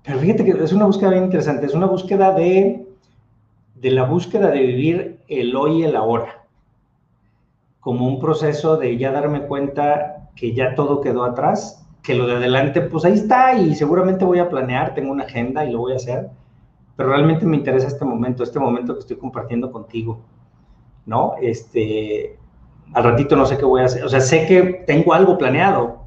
pero 0.03 0.19
fíjate 0.19 0.43
que 0.43 0.51
es 0.51 0.73
una 0.73 0.85
búsqueda 0.85 1.11
bien 1.11 1.25
interesante, 1.25 1.65
es 1.65 1.73
una 1.73 1.85
búsqueda 1.85 2.33
de, 2.33 2.85
de 3.75 3.91
la 3.91 4.03
búsqueda 4.03 4.51
de 4.51 4.59
vivir 4.59 5.19
el 5.27 5.55
hoy 5.55 5.81
y 5.81 5.83
el 5.83 5.95
ahora, 5.95 6.45
como 7.79 8.07
un 8.07 8.19
proceso 8.19 8.77
de 8.77 8.97
ya 8.97 9.11
darme 9.11 9.43
cuenta 9.43 10.29
que 10.35 10.53
ya 10.53 10.75
todo 10.75 11.01
quedó 11.01 11.23
atrás, 11.23 11.85
que 12.03 12.15
lo 12.15 12.27
de 12.27 12.35
adelante, 12.35 12.81
pues 12.81 13.05
ahí 13.05 13.13
está 13.13 13.53
y 13.53 13.75
seguramente 13.75 14.25
voy 14.25 14.39
a 14.39 14.49
planear, 14.49 14.93
tengo 14.93 15.11
una 15.11 15.23
agenda 15.23 15.65
y 15.65 15.71
lo 15.71 15.79
voy 15.79 15.93
a 15.93 15.97
hacer, 15.97 16.29
pero 16.95 17.09
realmente 17.09 17.45
me 17.45 17.57
interesa 17.57 17.87
este 17.87 18.05
momento, 18.05 18.43
este 18.43 18.59
momento 18.59 18.93
que 18.93 19.01
estoy 19.01 19.17
compartiendo 19.17 19.71
contigo, 19.71 20.19
¿no? 21.05 21.35
Este, 21.41 22.37
al 22.93 23.03
ratito 23.03 23.35
no 23.35 23.45
sé 23.45 23.57
qué 23.57 23.65
voy 23.65 23.81
a 23.81 23.85
hacer, 23.85 24.03
o 24.03 24.09
sea, 24.09 24.19
sé 24.19 24.45
que 24.47 24.83
tengo 24.85 25.13
algo 25.13 25.37
planeado, 25.37 26.00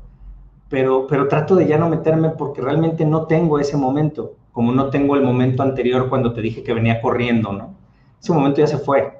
pero, 0.75 1.07
pero 1.07 1.29
trato 1.29 1.55
de 1.55 1.69
ya 1.69 1.79
no 1.79 1.89
meterme 1.89 2.31
porque 2.31 2.61
realmente 2.61 3.05
no 3.05 3.29
tengo 3.29 3.61
ese 3.61 3.77
momento, 3.77 4.33
como 4.51 4.73
no 4.73 4.91
tengo 4.91 5.15
el 5.15 5.23
momento 5.23 5.63
anterior 5.63 6.09
cuando 6.09 6.33
te 6.33 6.41
dije 6.41 6.65
que 6.65 6.75
venía 6.75 7.01
corriendo, 7.01 7.53
¿no? 7.53 7.75
Ese 8.21 8.33
momento 8.33 8.59
ya 8.59 8.67
se 8.67 8.79
fue. 8.79 9.17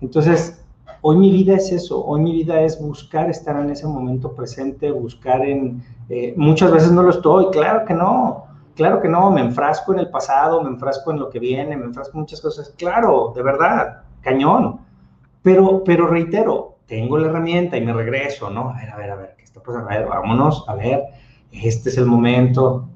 Entonces, 0.00 0.64
hoy 1.00 1.16
mi 1.16 1.32
vida 1.32 1.56
es 1.56 1.72
eso, 1.72 2.06
hoy 2.06 2.20
mi 2.20 2.30
vida 2.30 2.60
es 2.60 2.80
buscar 2.80 3.28
estar 3.28 3.56
en 3.56 3.70
ese 3.70 3.84
momento 3.88 4.32
presente, 4.32 4.92
buscar 4.92 5.44
en... 5.44 5.82
Eh, 6.08 6.34
muchas 6.36 6.70
veces 6.70 6.92
no 6.92 7.02
lo 7.02 7.10
estoy, 7.10 7.46
claro 7.50 7.84
que 7.84 7.94
no, 7.94 8.44
claro 8.76 9.02
que 9.02 9.08
no, 9.08 9.28
me 9.32 9.40
enfrasco 9.40 9.92
en 9.92 9.98
el 9.98 10.08
pasado, 10.08 10.62
me 10.62 10.68
enfrasco 10.68 11.10
en 11.10 11.18
lo 11.18 11.30
que 11.30 11.40
viene, 11.40 11.76
me 11.76 11.86
enfrasco 11.86 12.16
en 12.16 12.20
muchas 12.20 12.40
cosas, 12.40 12.72
claro, 12.78 13.32
de 13.34 13.42
verdad, 13.42 14.02
cañón, 14.20 14.78
pero, 15.42 15.82
pero 15.82 16.06
reitero, 16.06 16.76
tengo 16.86 17.18
la 17.18 17.26
herramienta 17.26 17.76
y 17.76 17.84
me 17.84 17.92
regreso, 17.92 18.50
¿no? 18.50 18.70
A 18.70 18.74
ver, 18.74 18.90
a 18.90 18.96
ver, 18.96 19.10
a 19.10 19.16
ver, 19.16 19.34
¿qué 19.36 19.41
está 19.52 19.62
pasando? 19.62 19.90
A 19.90 19.98
ver, 19.98 20.06
vámonos, 20.06 20.64
a 20.66 20.74
ver, 20.74 21.02
este 21.52 21.90
es 21.90 21.98
el 21.98 22.06
momento, 22.06 22.88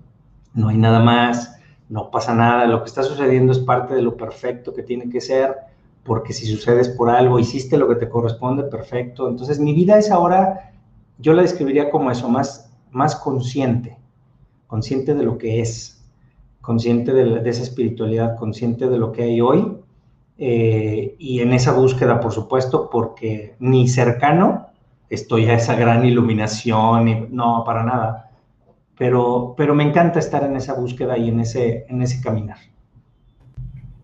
no 0.54 0.68
hay 0.68 0.78
nada 0.78 1.00
más, 1.00 1.60
no 1.90 2.10
pasa 2.10 2.34
nada, 2.34 2.66
lo 2.66 2.82
que 2.82 2.88
está 2.88 3.02
sucediendo 3.02 3.52
es 3.52 3.58
parte 3.58 3.94
de 3.94 4.02
lo 4.02 4.16
perfecto 4.16 4.72
que 4.72 4.82
tiene 4.82 5.10
que 5.10 5.20
ser, 5.20 5.54
porque 6.02 6.32
si 6.32 6.46
sucedes 6.46 6.88
por 6.88 7.10
algo, 7.10 7.38
hiciste 7.38 7.76
lo 7.76 7.88
que 7.88 7.96
te 7.96 8.08
corresponde, 8.08 8.62
perfecto. 8.64 9.28
Entonces, 9.28 9.58
mi 9.58 9.74
vida 9.74 9.98
es 9.98 10.10
ahora, 10.10 10.72
yo 11.18 11.32
la 11.34 11.42
describiría 11.42 11.90
como 11.90 12.10
eso, 12.10 12.28
más, 12.28 12.72
más 12.90 13.16
consciente, 13.16 13.98
consciente 14.66 15.14
de 15.14 15.24
lo 15.24 15.36
que 15.36 15.60
es, 15.60 16.04
consciente 16.62 17.12
de, 17.12 17.48
esa 17.48 17.62
espiritualidad, 17.62 18.36
consciente 18.36 18.88
de 18.88 18.98
lo 18.98 19.12
que 19.12 19.24
hay 19.24 19.40
hoy, 19.40 19.76
eh, 20.38 21.16
y 21.18 21.40
en 21.40 21.52
esa 21.52 21.72
búsqueda, 21.72 22.20
por 22.20 22.32
supuesto, 22.32 22.88
porque 22.88 23.56
ni 23.58 23.88
cercano 23.88 24.68
estoy 25.10 25.46
a 25.46 25.54
esa 25.54 25.74
gran 25.76 26.04
iluminación, 26.04 27.08
y, 27.08 27.26
no, 27.30 27.62
para 27.64 27.82
nada, 27.84 28.30
pero, 28.98 29.54
pero 29.56 29.74
me 29.74 29.84
encanta 29.84 30.18
estar 30.18 30.42
en 30.44 30.56
esa 30.56 30.74
búsqueda 30.74 31.16
y 31.18 31.28
en 31.28 31.40
ese, 31.40 31.86
en 31.88 32.02
ese 32.02 32.22
caminar 32.22 32.58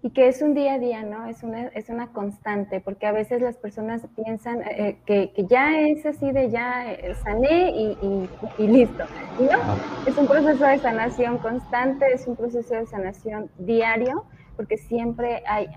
y 0.05 0.11
que 0.11 0.27
es 0.27 0.43
un 0.43 0.55
día 0.55 0.75
a 0.75 0.79
día, 0.81 1.03
¿no? 1.05 1.27
Es 1.27 1.45
una, 1.45 1.69
es 1.69 1.89
una 1.89 2.09
constante, 2.09 2.81
porque 2.81 3.07
a 3.07 3.13
veces 3.13 3.41
las 3.41 3.57
personas 3.57 4.03
piensan 4.17 4.61
eh, 4.63 4.99
que, 5.07 5.33
que, 5.33 5.47
ya 5.47 5.81
es 5.81 6.05
así 6.05 6.33
de 6.33 6.51
ya 6.51 6.93
eh, 6.93 7.15
sané 7.23 7.71
y, 7.71 8.29
y, 8.59 8.67
listo. 8.67 9.05
no, 9.39 9.77
es 10.05 10.19
un 10.19 10.27
proceso 10.27 10.65
de 10.65 10.79
sanación 10.79 11.39
constante, 11.39 12.13
es 12.13 12.27
un 12.27 12.35
proceso 12.35 12.75
de 12.75 12.85
sanación 12.87 13.49
diario, 13.59 14.25
porque 14.57 14.77
siempre 14.77 15.45
hay 15.47 15.69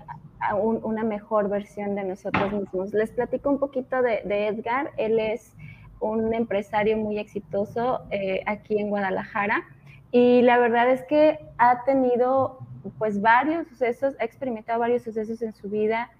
una 0.60 1.04
mejor 1.04 1.48
versión 1.48 1.94
de 1.94 2.04
nosotros 2.04 2.52
mismos. 2.52 2.92
Les 2.92 3.10
platico 3.10 3.50
un 3.50 3.58
poquito 3.58 4.02
de, 4.02 4.20
Edgar, 4.48 4.92
él 4.96 5.18
es 5.18 5.54
un 6.00 6.34
empresario 6.34 6.96
muy 6.96 7.18
exitoso 7.18 8.02
eh, 8.10 8.42
aquí 8.46 8.78
en 8.78 8.90
Guadalajara. 8.90 9.64
Y 10.12 10.42
la 10.42 10.58
verdad 10.58 10.90
es 10.90 11.02
que 11.04 11.38
ha 11.58 11.84
tenido 11.84 12.58
pues 12.98 13.20
varios 13.20 13.66
sucesos, 13.68 14.14
ha 14.20 14.24
experimentado 14.24 14.78
varios 14.78 15.02
sucesos 15.02 15.42
en 15.42 15.52
su 15.52 15.68
vida, 15.68 16.10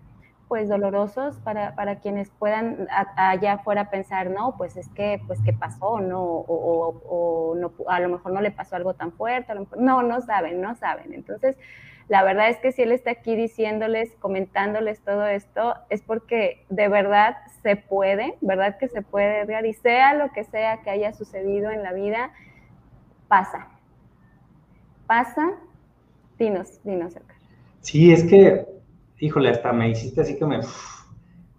pues 0.49 0.69
dolorosos 0.69 1.37
para, 1.41 1.75
para 1.75 1.97
quienes 1.97 2.31
puedan 2.31 2.87
allá 3.17 3.55
afuera 3.55 3.91
pensar, 3.91 4.31
no, 4.31 4.57
pues 4.57 4.77
es 4.77 4.89
que, 4.91 5.21
pues 5.27 5.41
qué 5.45 5.53
pasó, 5.53 6.01
no, 6.01 6.23
o, 6.23 7.01
o, 7.09 7.55
no, 7.57 7.73
a 7.89 8.01
lo 8.01 8.09
mejor 8.11 8.33
no 8.33 8.41
le 8.41 8.53
pasó 8.53 8.77
algo 8.77 8.95
tan 8.95 9.13
fuerte, 9.13 9.53
no, 9.77 10.03
no 10.03 10.21
saben, 10.21 10.61
no 10.61 10.75
saben. 10.77 11.15
Entonces, 11.15 11.57
la 12.09 12.23
verdad 12.23 12.49
es 12.49 12.59
que 12.59 12.73
si 12.73 12.83
él 12.83 12.93
está 12.93 13.11
aquí 13.11 13.35
diciéndoles, 13.35 14.15
comentándoles 14.21 15.01
todo 15.01 15.27
esto, 15.27 15.75
es 15.91 16.03
porque 16.03 16.65
de 16.69 16.89
verdad 16.89 17.37
se 17.63 17.77
puede, 17.77 18.37
verdad 18.41 18.79
que 18.79 18.89
se 18.89 19.03
puede, 19.03 19.41
Edgar, 19.41 19.67
y 19.67 19.73
sea 19.73 20.15
lo 20.15 20.33
que 20.33 20.45
sea 20.45 20.83
que 20.83 20.91
haya 20.91 21.13
sucedido 21.13 21.71
en 21.71 21.83
la 21.83 21.93
vida, 21.93 22.33
pasa. 23.29 23.69
Pasa 25.07 25.53
Dinos, 26.39 26.81
dinos, 26.85 27.15
Sí, 27.81 28.13
es 28.13 28.25
que, 28.25 28.67
híjole, 29.19 29.49
hasta 29.49 29.73
me 29.73 29.89
hiciste 29.89 30.21
así 30.21 30.37
que 30.37 30.45
me, 30.45 30.61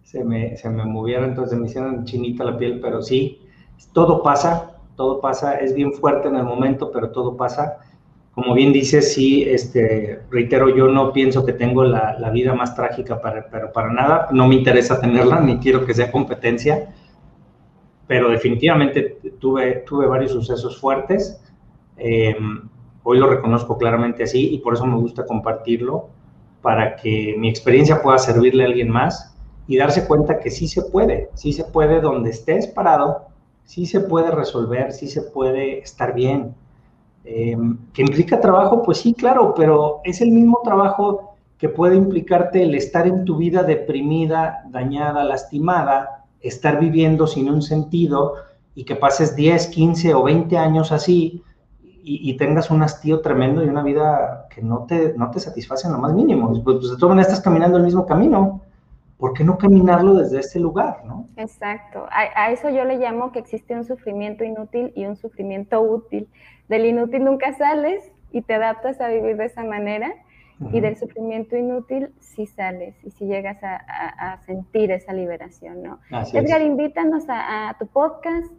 se 0.03 0.23
me, 0.23 0.55
se 0.55 0.69
me 0.69 0.85
movieron, 0.85 1.29
entonces 1.29 1.57
me 1.57 1.65
hicieron 1.65 2.05
chinita 2.05 2.43
la 2.43 2.57
piel, 2.57 2.79
pero 2.79 3.01
sí, 3.01 3.41
todo 3.91 4.21
pasa, 4.21 4.79
todo 4.95 5.19
pasa, 5.19 5.55
es 5.55 5.73
bien 5.73 5.93
fuerte 5.93 6.27
en 6.27 6.35
el 6.35 6.43
momento, 6.43 6.91
pero 6.91 7.11
todo 7.11 7.35
pasa. 7.37 7.79
Como 8.37 8.53
bien 8.53 8.71
dices, 8.71 9.15
sí, 9.15 9.41
este, 9.43 10.21
reitero, 10.29 10.69
yo 10.69 10.87
no 10.87 11.11
pienso 11.11 11.43
que 11.43 11.53
tengo 11.53 11.83
la, 11.83 12.15
la 12.19 12.29
vida 12.29 12.53
más 12.53 12.75
trágica, 12.75 13.19
para, 13.19 13.49
pero 13.49 13.71
para 13.71 13.91
nada, 13.91 14.27
no 14.31 14.47
me 14.47 14.53
interesa 14.53 15.01
tenerla, 15.01 15.39
ni 15.39 15.57
quiero 15.57 15.83
que 15.83 15.95
sea 15.95 16.11
competencia, 16.11 16.93
pero 18.05 18.29
definitivamente 18.29 19.17
tuve, 19.39 19.83
tuve 19.87 20.05
varios 20.05 20.33
sucesos 20.33 20.79
fuertes. 20.79 21.41
Eh, 21.97 22.35
Hoy 23.09 23.19
lo 23.19 23.29
reconozco 23.29 23.77
claramente 23.77 24.23
así 24.23 24.53
y 24.53 24.57
por 24.57 24.73
eso 24.73 24.85
me 24.85 24.97
gusta 24.97 25.25
compartirlo, 25.25 26.09
para 26.61 26.97
que 26.97 27.35
mi 27.37 27.47
experiencia 27.47 28.01
pueda 28.01 28.17
servirle 28.17 28.63
a 28.63 28.67
alguien 28.67 28.89
más 28.89 29.33
y 29.65 29.77
darse 29.77 30.05
cuenta 30.05 30.41
que 30.41 30.51
sí 30.51 30.67
se 30.67 30.81
puede, 30.81 31.29
sí 31.33 31.53
se 31.53 31.63
puede 31.63 32.01
donde 32.01 32.31
estés 32.31 32.67
parado, 32.67 33.27
sí 33.63 33.85
se 33.85 34.01
puede 34.01 34.31
resolver, 34.31 34.91
sí 34.91 35.07
se 35.07 35.21
puede 35.21 35.79
estar 35.79 36.13
bien. 36.13 36.53
Em, 37.29 37.77
¿Que 37.91 38.03
implica 38.03 38.39
trabajo? 38.39 38.81
Pues 38.81 38.99
sí, 38.99 39.13
claro, 39.13 39.53
pero 39.53 39.99
es 40.05 40.21
el 40.21 40.31
mismo 40.31 40.61
trabajo 40.63 41.35
que 41.57 41.67
puede 41.67 41.97
implicarte 41.97 42.63
el 42.63 42.73
estar 42.73 43.05
en 43.05 43.25
tu 43.25 43.35
vida 43.35 43.63
deprimida, 43.63 44.63
dañada, 44.69 45.25
lastimada, 45.25 46.23
estar 46.39 46.79
viviendo 46.79 47.27
sin 47.27 47.49
un 47.49 47.61
sentido 47.61 48.35
y 48.75 48.85
que 48.85 48.95
pases 48.95 49.35
10, 49.35 49.67
15 49.67 50.13
o 50.13 50.23
20 50.23 50.57
años 50.57 50.93
así 50.93 51.43
y, 51.81 52.37
tengas 52.37 52.71
un 52.71 52.81
hastío 52.81 53.19
tremendo 53.19 53.61
y 53.61 53.67
una 53.67 53.83
vida 53.83 54.47
que 54.49 54.61
no 54.61 54.85
te, 54.87 55.13
no 55.17 55.29
te 55.29 55.41
satisface 55.41 55.87
en 55.87 55.93
lo 55.93 55.99
más 55.99 56.13
mínimo. 56.13 56.47
Pues, 56.63 56.77
pues 56.79 56.91
de 56.91 56.95
todas 56.95 57.09
maneras 57.09 57.27
estás 57.27 57.43
caminando 57.43 57.77
el 57.77 57.83
mismo 57.83 58.05
camino. 58.05 58.61
¿Por 59.17 59.33
qué 59.33 59.43
no 59.43 59.57
caminarlo 59.57 60.13
desde 60.13 60.39
este 60.39 60.59
lugar, 60.59 61.03
no? 61.05 61.27
Exacto. 61.37 62.05
A, 62.11 62.51
eso 62.51 62.69
yo 62.69 62.85
le 62.85 62.97
llamo 62.97 63.31
que 63.31 63.39
existe 63.39 63.73
un 63.73 63.83
sufrimiento 63.83 64.43
inútil 64.43 64.91
y 64.95 65.05
un 65.05 65.15
sufrimiento 65.15 65.81
útil. 65.81 66.27
Del 66.69 66.85
inútil 66.85 67.23
nunca 67.23 67.53
sales 67.53 68.11
y 68.31 68.41
te 68.43 68.53
adaptas 68.53 69.01
a 69.01 69.07
vivir 69.07 69.37
de 69.37 69.45
esa 69.45 69.63
manera. 69.63 70.13
Y 70.71 70.79
del 70.79 70.97
sufrimiento 70.97 71.55
inútil 71.55 72.09
sí 72.19 72.47
sales 72.47 72.95
y 73.03 73.11
sí 73.11 73.25
llegas 73.25 73.59
a, 73.61 74.39
sentir 74.43 74.89
esa 74.89 75.13
liberación, 75.13 75.83
¿no? 75.83 75.99
Edgar, 76.33 76.63
invítanos 76.63 77.25
a, 77.27 77.75
tu 77.79 77.85
podcast, 77.85 78.51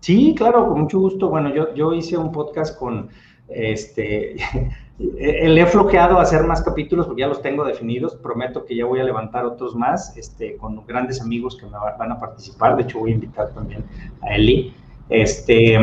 Sí, 0.00 0.34
claro, 0.36 0.66
con 0.66 0.80
mucho 0.80 0.98
gusto. 0.98 1.28
Bueno, 1.28 1.54
yo, 1.54 1.72
yo 1.74 1.92
hice 1.92 2.16
un 2.16 2.32
podcast 2.32 2.76
con, 2.76 3.08
este, 3.48 4.36
le 4.98 5.60
he 5.60 5.66
floqueado 5.66 6.18
a 6.18 6.22
hacer 6.22 6.44
más 6.44 6.62
capítulos 6.62 7.06
porque 7.06 7.20
ya 7.20 7.28
los 7.28 7.42
tengo 7.42 7.64
definidos. 7.64 8.14
Prometo 8.16 8.64
que 8.64 8.76
ya 8.76 8.84
voy 8.84 9.00
a 9.00 9.04
levantar 9.04 9.44
otros 9.44 9.74
más, 9.74 10.16
este, 10.16 10.56
con 10.56 10.84
grandes 10.86 11.20
amigos 11.20 11.56
que 11.56 11.66
me 11.66 11.72
van 11.72 12.12
a 12.12 12.20
participar. 12.20 12.76
De 12.76 12.82
hecho, 12.82 13.00
voy 13.00 13.12
a 13.12 13.14
invitar 13.14 13.50
también 13.50 13.84
a 14.22 14.34
Eli. 14.34 14.74
Este, 15.08 15.76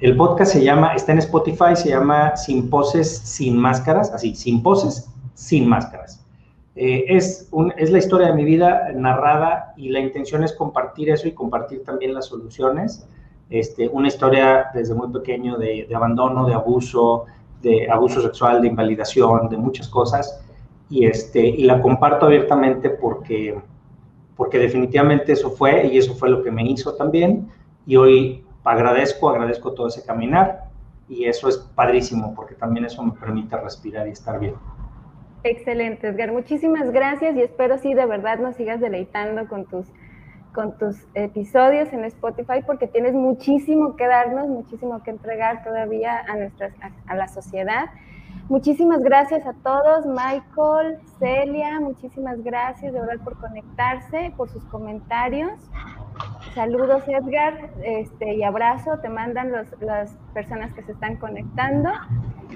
el 0.00 0.16
podcast 0.16 0.52
se 0.52 0.64
llama, 0.64 0.94
está 0.94 1.12
en 1.12 1.18
Spotify, 1.18 1.74
se 1.74 1.90
llama 1.90 2.36
Sin 2.36 2.70
Poses, 2.70 3.18
Sin 3.18 3.56
Máscaras, 3.56 4.12
así, 4.12 4.34
Sin 4.34 4.62
Poses, 4.62 5.10
Sin 5.34 5.68
Máscaras. 5.68 6.24
Eh, 6.76 7.04
es 7.08 7.50
la 7.52 7.98
historia 7.98 8.28
de 8.28 8.34
mi 8.34 8.44
vida 8.44 8.92
narrada 8.94 9.74
y 9.76 9.90
la 9.90 10.00
intención 10.00 10.44
es 10.44 10.54
compartir 10.54 11.10
eso 11.10 11.28
y 11.28 11.32
compartir 11.32 11.84
también 11.84 12.14
las 12.14 12.26
soluciones. 12.26 13.06
Este, 13.50 13.88
una 13.88 14.06
historia 14.06 14.68
desde 14.72 14.94
muy 14.94 15.08
pequeño 15.08 15.58
de, 15.58 15.88
abandono, 15.92 16.46
de 16.46 16.54
abuso, 16.54 17.26
de 17.60 17.90
abuso 17.90 18.22
sexual, 18.22 18.62
de 18.62 18.68
invalidación, 18.68 19.48
de 19.48 19.56
muchas 19.56 19.88
cosas, 19.88 20.40
y, 20.88 21.04
este, 21.04 21.40
y 21.40 21.64
la 21.64 21.82
comparto 21.82 22.26
abiertamente 22.26 22.90
porque, 22.90 23.58
porque 24.36 24.58
definitivamente 24.58 25.32
eso 25.32 25.50
fue 25.50 25.86
y 25.88 25.98
eso 25.98 26.14
fue 26.14 26.30
lo 26.30 26.44
que 26.44 26.50
me 26.52 26.62
hizo 26.62 26.94
también, 26.94 27.48
y 27.86 27.96
hoy 27.96 28.44
agradezco, 28.62 29.28
agradezco 29.28 29.72
todo 29.72 29.88
ese 29.88 30.04
caminar, 30.04 30.70
y 31.08 31.24
eso 31.24 31.48
es 31.48 31.58
padrísimo 31.58 32.32
porque 32.36 32.54
también 32.54 32.86
eso 32.86 33.02
me 33.02 33.12
permite 33.12 33.56
respirar 33.56 34.06
y 34.06 34.12
estar 34.12 34.38
bien. 34.38 34.54
Excelente, 35.42 36.06
Edgar. 36.06 36.30
Muchísimas 36.32 36.92
gracias 36.92 37.34
y 37.34 37.42
espero 37.42 37.78
sí 37.78 37.94
de 37.94 38.06
verdad 38.06 38.38
nos 38.38 38.54
sigas 38.56 38.80
deleitando 38.80 39.48
con 39.48 39.64
tus 39.64 39.86
con 40.54 40.76
tus 40.78 40.96
episodios 41.14 41.92
en 41.92 42.04
Spotify 42.04 42.62
porque 42.66 42.86
tienes 42.86 43.14
muchísimo 43.14 43.96
que 43.96 44.06
darnos, 44.06 44.48
muchísimo 44.48 45.02
que 45.02 45.10
entregar 45.10 45.62
todavía 45.64 46.18
a, 46.18 46.36
nuestras, 46.36 46.72
a, 47.06 47.14
la 47.14 47.28
sociedad. 47.28 47.90
Muchísimas 48.48 49.00
gracias 49.00 49.46
a 49.46 49.52
todos, 49.62 50.06
Michael, 50.06 50.98
Celia, 51.18 51.78
muchísimas 51.80 52.42
gracias 52.42 52.92
de 52.92 53.00
verdad 53.00 53.22
por 53.22 53.38
conectarse, 53.38 54.32
por 54.36 54.48
sus 54.50 54.64
comentarios. 54.64 55.52
Saludos 56.54 57.04
Edgar 57.06 57.70
este, 57.84 58.34
y 58.34 58.42
abrazo, 58.42 58.98
te 58.98 59.08
mandan 59.08 59.52
las 59.52 60.12
personas 60.34 60.72
que 60.74 60.82
se 60.82 60.92
están 60.92 61.16
conectando. 61.16 61.90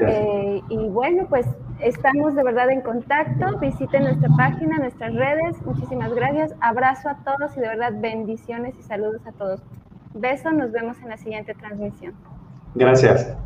Eh, 0.01 0.61
y 0.69 0.89
bueno, 0.89 1.27
pues 1.29 1.47
estamos 1.79 2.35
de 2.35 2.43
verdad 2.43 2.71
en 2.71 2.81
contacto. 2.81 3.59
Visiten 3.59 4.05
nuestra 4.05 4.29
página, 4.37 4.79
nuestras 4.79 5.15
redes. 5.15 5.63
Muchísimas 5.65 6.13
gracias. 6.15 6.55
Abrazo 6.61 7.09
a 7.09 7.17
todos 7.25 7.57
y 7.57 7.61
de 7.61 7.69
verdad 7.69 7.93
bendiciones 7.95 8.75
y 8.79 8.83
saludos 8.83 9.25
a 9.27 9.33
todos. 9.33 9.63
Beso, 10.15 10.51
nos 10.51 10.73
vemos 10.73 10.99
en 11.01 11.09
la 11.09 11.17
siguiente 11.17 11.55
transmisión. 11.55 12.15
Gracias. 12.75 13.37